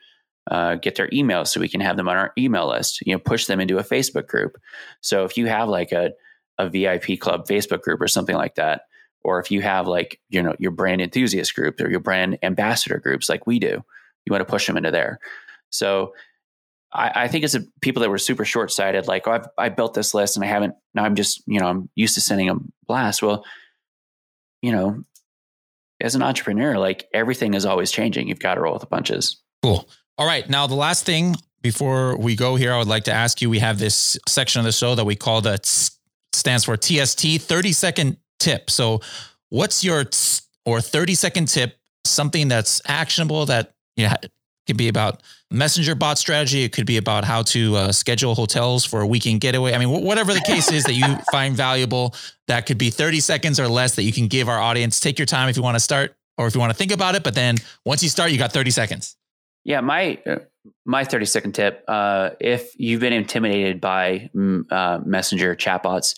uh, 0.49 0.75
get 0.75 0.95
their 0.95 1.09
email 1.11 1.45
so 1.45 1.59
we 1.59 1.67
can 1.67 1.81
have 1.81 1.97
them 1.97 2.07
on 2.07 2.17
our 2.17 2.31
email 2.37 2.69
list. 2.69 3.01
You 3.05 3.13
know, 3.13 3.19
push 3.19 3.45
them 3.45 3.59
into 3.59 3.77
a 3.77 3.83
Facebook 3.83 4.27
group. 4.27 4.57
So 5.01 5.25
if 5.25 5.37
you 5.37 5.47
have 5.47 5.69
like 5.69 5.91
a 5.91 6.11
a 6.57 6.69
VIP 6.69 7.19
club 7.19 7.47
Facebook 7.47 7.81
group 7.81 8.01
or 8.01 8.07
something 8.07 8.35
like 8.35 8.55
that, 8.55 8.83
or 9.23 9.39
if 9.39 9.51
you 9.51 9.61
have 9.61 9.87
like 9.87 10.19
you 10.29 10.41
know 10.41 10.55
your 10.59 10.71
brand 10.71 11.01
enthusiast 11.01 11.55
group 11.55 11.79
or 11.79 11.89
your 11.89 11.99
brand 11.99 12.37
ambassador 12.43 12.99
groups 12.99 13.29
like 13.29 13.47
we 13.47 13.59
do, 13.59 13.83
you 14.25 14.31
want 14.31 14.41
to 14.41 14.51
push 14.51 14.67
them 14.67 14.77
into 14.77 14.91
there. 14.91 15.19
So 15.69 16.13
I, 16.93 17.23
I 17.23 17.27
think 17.27 17.43
it's 17.43 17.55
a, 17.55 17.61
people 17.81 18.01
that 18.01 18.09
were 18.09 18.17
super 18.17 18.45
short 18.45 18.71
sighted, 18.71 19.07
like, 19.07 19.27
oh, 19.27 19.31
I've, 19.31 19.47
I 19.57 19.69
built 19.69 19.93
this 19.93 20.13
list 20.13 20.35
and 20.35 20.43
I 20.43 20.47
haven't, 20.47 20.75
now 20.93 21.03
I'm 21.03 21.15
just, 21.15 21.41
you 21.47 21.59
know, 21.59 21.67
I'm 21.67 21.89
used 21.95 22.15
to 22.15 22.21
sending 22.21 22.49
a 22.49 22.55
blast. 22.85 23.23
Well, 23.23 23.45
you 24.61 24.71
know, 24.71 25.03
as 25.99 26.15
an 26.15 26.21
entrepreneur, 26.21 26.77
like 26.77 27.07
everything 27.13 27.53
is 27.53 27.65
always 27.65 27.91
changing. 27.91 28.27
You've 28.27 28.39
got 28.39 28.55
to 28.55 28.61
roll 28.61 28.73
with 28.73 28.81
the 28.81 28.87
punches. 28.87 29.41
Cool. 29.63 29.87
All 30.17 30.27
right. 30.27 30.47
Now, 30.49 30.67
the 30.67 30.75
last 30.75 31.05
thing 31.05 31.35
before 31.61 32.17
we 32.17 32.35
go 32.35 32.55
here, 32.55 32.73
I 32.73 32.77
would 32.77 32.87
like 32.87 33.05
to 33.05 33.13
ask 33.13 33.41
you 33.41 33.49
we 33.49 33.59
have 33.59 33.79
this 33.79 34.17
section 34.27 34.59
of 34.59 34.65
the 34.65 34.71
show 34.71 34.95
that 34.95 35.05
we 35.05 35.15
call 35.15 35.41
the 35.41 35.59
stands 36.33 36.65
for 36.65 36.75
TST 36.75 37.41
30 37.41 37.71
second 37.71 38.17
tip. 38.41 38.69
So, 38.69 39.01
what's 39.49 39.83
your 39.83 40.05
or 40.65 40.81
30 40.81 41.15
second 41.15 41.47
tip, 41.47 41.77
something 42.05 42.47
that's 42.47 42.81
actionable 42.85 43.45
that 43.47 43.73
you 43.95 44.07
know, 44.07 44.15
could 44.67 44.77
be 44.77 44.87
about 44.87 45.21
messenger 45.49 45.95
bot 45.95 46.17
strategy. 46.17 46.63
It 46.63 46.71
could 46.71 46.85
be 46.85 46.97
about 46.97 47.25
how 47.25 47.41
to 47.43 47.75
uh, 47.75 47.91
schedule 47.91 48.35
hotels 48.35 48.85
for 48.85 49.01
a 49.01 49.07
weekend 49.07 49.41
getaway. 49.41 49.73
I 49.73 49.79
mean, 49.79 49.89
whatever 49.89 50.33
the 50.33 50.41
case 50.41 50.71
is 50.71 50.83
that 50.85 50.93
you 50.93 51.05
find 51.31 51.55
valuable, 51.55 52.15
that 52.47 52.65
could 52.65 52.77
be 52.77 52.89
30 52.89 53.19
seconds 53.19 53.59
or 53.59 53.67
less 53.67 53.95
that 53.95 54.03
you 54.03 54.13
can 54.13 54.27
give 54.27 54.47
our 54.49 54.59
audience. 54.59 54.99
Take 54.99 55.19
your 55.19 55.25
time 55.25 55.49
if 55.49 55.57
you 55.57 55.63
want 55.63 55.75
to 55.75 55.79
start 55.79 56.15
or 56.37 56.47
if 56.47 56.53
you 56.53 56.59
want 56.59 56.71
to 56.71 56.77
think 56.77 56.91
about 56.91 57.15
it. 57.15 57.23
But 57.23 57.35
then 57.35 57.57
once 57.85 58.03
you 58.03 58.09
start, 58.09 58.31
you 58.31 58.37
got 58.37 58.51
30 58.51 58.71
seconds. 58.71 59.15
Yeah, 59.63 59.81
my 59.81 60.19
my 60.85 61.03
30 61.03 61.25
second 61.25 61.51
tip 61.53 61.83
uh, 61.87 62.31
if 62.39 62.71
you've 62.79 62.99
been 62.99 63.13
intimidated 63.13 63.81
by 63.81 64.29
mm, 64.35 64.63
uh, 64.71 64.99
messenger 65.03 65.55
chatbots 65.55 66.15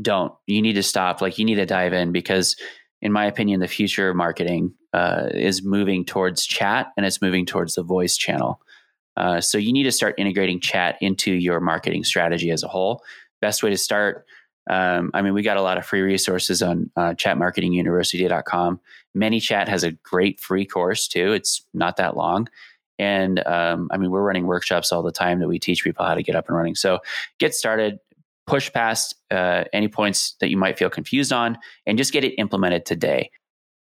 don't 0.00 0.34
you 0.46 0.60
need 0.60 0.74
to 0.74 0.82
stop 0.82 1.22
like 1.22 1.38
you 1.38 1.44
need 1.46 1.54
to 1.54 1.64
dive 1.64 1.94
in 1.94 2.12
because 2.12 2.54
in 3.00 3.12
my 3.12 3.24
opinion 3.24 3.60
the 3.60 3.68
future 3.68 4.10
of 4.10 4.16
marketing 4.16 4.74
uh, 4.92 5.28
is 5.32 5.64
moving 5.64 6.04
towards 6.04 6.44
chat 6.44 6.88
and 6.98 7.06
it's 7.06 7.22
moving 7.22 7.46
towards 7.46 7.76
the 7.76 7.82
voice 7.82 8.14
channel 8.14 8.60
uh, 9.18 9.40
so 9.40 9.58
you 9.58 9.72
need 9.72 9.82
to 9.82 9.92
start 9.92 10.14
integrating 10.16 10.60
chat 10.60 10.96
into 11.00 11.32
your 11.32 11.58
marketing 11.58 12.04
strategy 12.04 12.52
as 12.52 12.62
a 12.62 12.68
whole. 12.68 13.02
Best 13.40 13.64
way 13.64 13.70
to 13.70 13.76
start. 13.76 14.24
Um, 14.70 15.10
I 15.12 15.22
mean, 15.22 15.34
we 15.34 15.42
got 15.42 15.56
a 15.56 15.62
lot 15.62 15.76
of 15.76 15.84
free 15.84 16.02
resources 16.02 16.62
on 16.62 16.90
uh, 16.96 17.14
chatmarketinguniversity.com. 17.14 18.80
ManyChat 19.16 19.66
has 19.66 19.82
a 19.82 19.90
great 19.90 20.38
free 20.38 20.64
course 20.64 21.08
too. 21.08 21.32
It's 21.32 21.66
not 21.74 21.96
that 21.96 22.16
long. 22.16 22.48
And 22.98 23.46
um, 23.46 23.88
I 23.90 23.96
mean, 23.96 24.10
we're 24.10 24.22
running 24.22 24.46
workshops 24.46 24.92
all 24.92 25.02
the 25.02 25.12
time 25.12 25.40
that 25.40 25.48
we 25.48 25.58
teach 25.58 25.84
people 25.84 26.04
how 26.04 26.14
to 26.14 26.22
get 26.22 26.34
up 26.34 26.48
and 26.48 26.56
running. 26.56 26.74
So 26.74 26.98
get 27.38 27.54
started, 27.54 27.98
push 28.46 28.72
past 28.72 29.14
uh, 29.30 29.64
any 29.72 29.88
points 29.88 30.36
that 30.40 30.50
you 30.50 30.56
might 30.56 30.78
feel 30.78 30.90
confused 30.90 31.32
on, 31.32 31.58
and 31.86 31.98
just 31.98 32.12
get 32.12 32.24
it 32.24 32.34
implemented 32.38 32.86
today. 32.86 33.30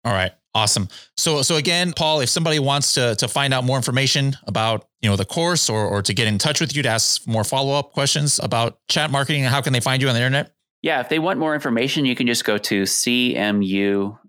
All 0.03 0.13
right. 0.13 0.31
Awesome. 0.53 0.89
So 1.15 1.43
so 1.43 1.55
again, 1.55 1.93
Paul, 1.95 2.19
if 2.19 2.27
somebody 2.29 2.59
wants 2.59 2.95
to 2.95 3.15
to 3.15 3.27
find 3.29 3.53
out 3.53 3.63
more 3.63 3.77
information 3.77 4.35
about, 4.47 4.85
you 5.01 5.09
know, 5.09 5.15
the 5.15 5.23
course 5.25 5.69
or 5.69 5.85
or 5.85 6.01
to 6.01 6.13
get 6.13 6.27
in 6.27 6.37
touch 6.37 6.59
with 6.59 6.75
you 6.75 6.83
to 6.83 6.89
ask 6.89 7.25
more 7.25 7.45
follow-up 7.45 7.93
questions 7.93 8.37
about 8.43 8.77
chat 8.89 9.11
marketing, 9.11 9.43
how 9.43 9.61
can 9.61 9.71
they 9.71 9.79
find 9.79 10.01
you 10.01 10.09
on 10.09 10.13
the 10.13 10.19
internet? 10.19 10.53
Yeah, 10.81 10.99
if 10.99 11.07
they 11.09 11.19
want 11.19 11.39
more 11.39 11.53
information, 11.53 12.05
you 12.05 12.15
can 12.15 12.25
just 12.27 12.43
go 12.43 12.57
to 12.57 12.83
cmu.life 12.83 14.19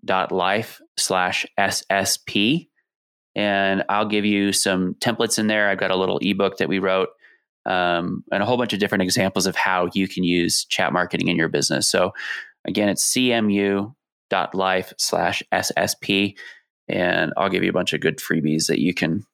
slash 0.99 1.47
SSP 1.59 2.69
and 3.35 3.85
I'll 3.89 4.07
give 4.07 4.25
you 4.25 4.53
some 4.53 4.95
templates 4.95 5.39
in 5.39 5.47
there. 5.47 5.69
I've 5.69 5.79
got 5.79 5.91
a 5.91 5.97
little 5.97 6.19
ebook 6.19 6.59
that 6.59 6.69
we 6.69 6.79
wrote 6.79 7.09
um, 7.65 8.25
and 8.33 8.43
a 8.43 8.47
whole 8.47 8.57
bunch 8.57 8.73
of 8.73 8.81
different 8.81 9.03
examples 9.03 9.47
of 9.47 9.57
how 9.57 9.89
you 9.95 10.09
can 10.09 10.25
use 10.25 10.65
chat 10.65 10.93
marketing 10.93 11.29
in 11.29 11.37
your 11.37 11.49
business. 11.49 11.89
So 11.89 12.13
again, 12.65 12.89
it's 12.89 13.13
cmu.life 13.13 13.95
slash 14.99 15.43
SSP. 15.53 16.37
And 16.89 17.33
I'll 17.37 17.49
give 17.49 17.63
you 17.63 17.71
a 17.71 17.75
bunch 17.75 17.93
of 17.93 18.01
good 18.01 18.19
freebies 18.19 18.67
that 18.67 18.81
you 18.81 18.93
can 18.93 19.25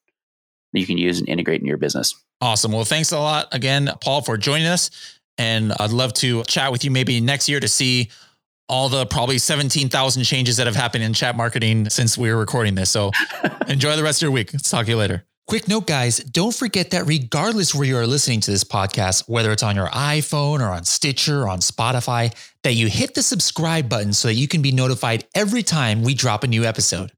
you 0.74 0.84
can 0.84 0.98
use 0.98 1.18
and 1.18 1.28
integrate 1.28 1.62
in 1.62 1.66
your 1.66 1.78
business. 1.78 2.14
Awesome. 2.42 2.72
Well, 2.72 2.84
thanks 2.84 3.10
a 3.10 3.18
lot 3.18 3.48
again, 3.52 3.90
Paul, 4.02 4.20
for 4.20 4.36
joining 4.36 4.66
us. 4.66 4.90
And 5.38 5.72
I'd 5.80 5.92
love 5.92 6.12
to 6.14 6.42
chat 6.44 6.72
with 6.72 6.84
you 6.84 6.90
maybe 6.90 7.20
next 7.20 7.48
year 7.48 7.58
to 7.58 7.68
see 7.68 8.10
all 8.68 8.88
the 8.88 9.06
probably 9.06 9.38
17,000 9.38 10.24
changes 10.24 10.56
that 10.58 10.66
have 10.66 10.76
happened 10.76 11.04
in 11.04 11.14
chat 11.14 11.36
marketing 11.36 11.88
since 11.88 12.18
we 12.18 12.30
were 12.30 12.38
recording 12.38 12.74
this. 12.74 12.90
So 12.90 13.10
enjoy 13.68 13.96
the 13.96 14.02
rest 14.02 14.18
of 14.18 14.26
your 14.26 14.32
week. 14.32 14.52
Let's 14.52 14.70
talk 14.70 14.86
to 14.86 14.92
you 14.92 14.96
later. 14.96 15.24
Quick 15.46 15.66
note, 15.66 15.86
guys, 15.86 16.18
don't 16.18 16.54
forget 16.54 16.90
that 16.90 17.06
regardless 17.06 17.74
where 17.74 17.86
you 17.86 17.96
are 17.96 18.06
listening 18.06 18.40
to 18.42 18.50
this 18.50 18.64
podcast, 18.64 19.26
whether 19.28 19.50
it's 19.50 19.62
on 19.62 19.76
your 19.76 19.88
iPhone 19.88 20.60
or 20.60 20.68
on 20.68 20.84
Stitcher 20.84 21.44
or 21.44 21.48
on 21.48 21.60
Spotify, 21.60 22.34
that 22.64 22.74
you 22.74 22.88
hit 22.88 23.14
the 23.14 23.22
subscribe 23.22 23.88
button 23.88 24.12
so 24.12 24.28
that 24.28 24.34
you 24.34 24.46
can 24.46 24.60
be 24.60 24.72
notified 24.72 25.24
every 25.34 25.62
time 25.62 26.02
we 26.02 26.12
drop 26.12 26.44
a 26.44 26.46
new 26.46 26.64
episode. 26.64 27.12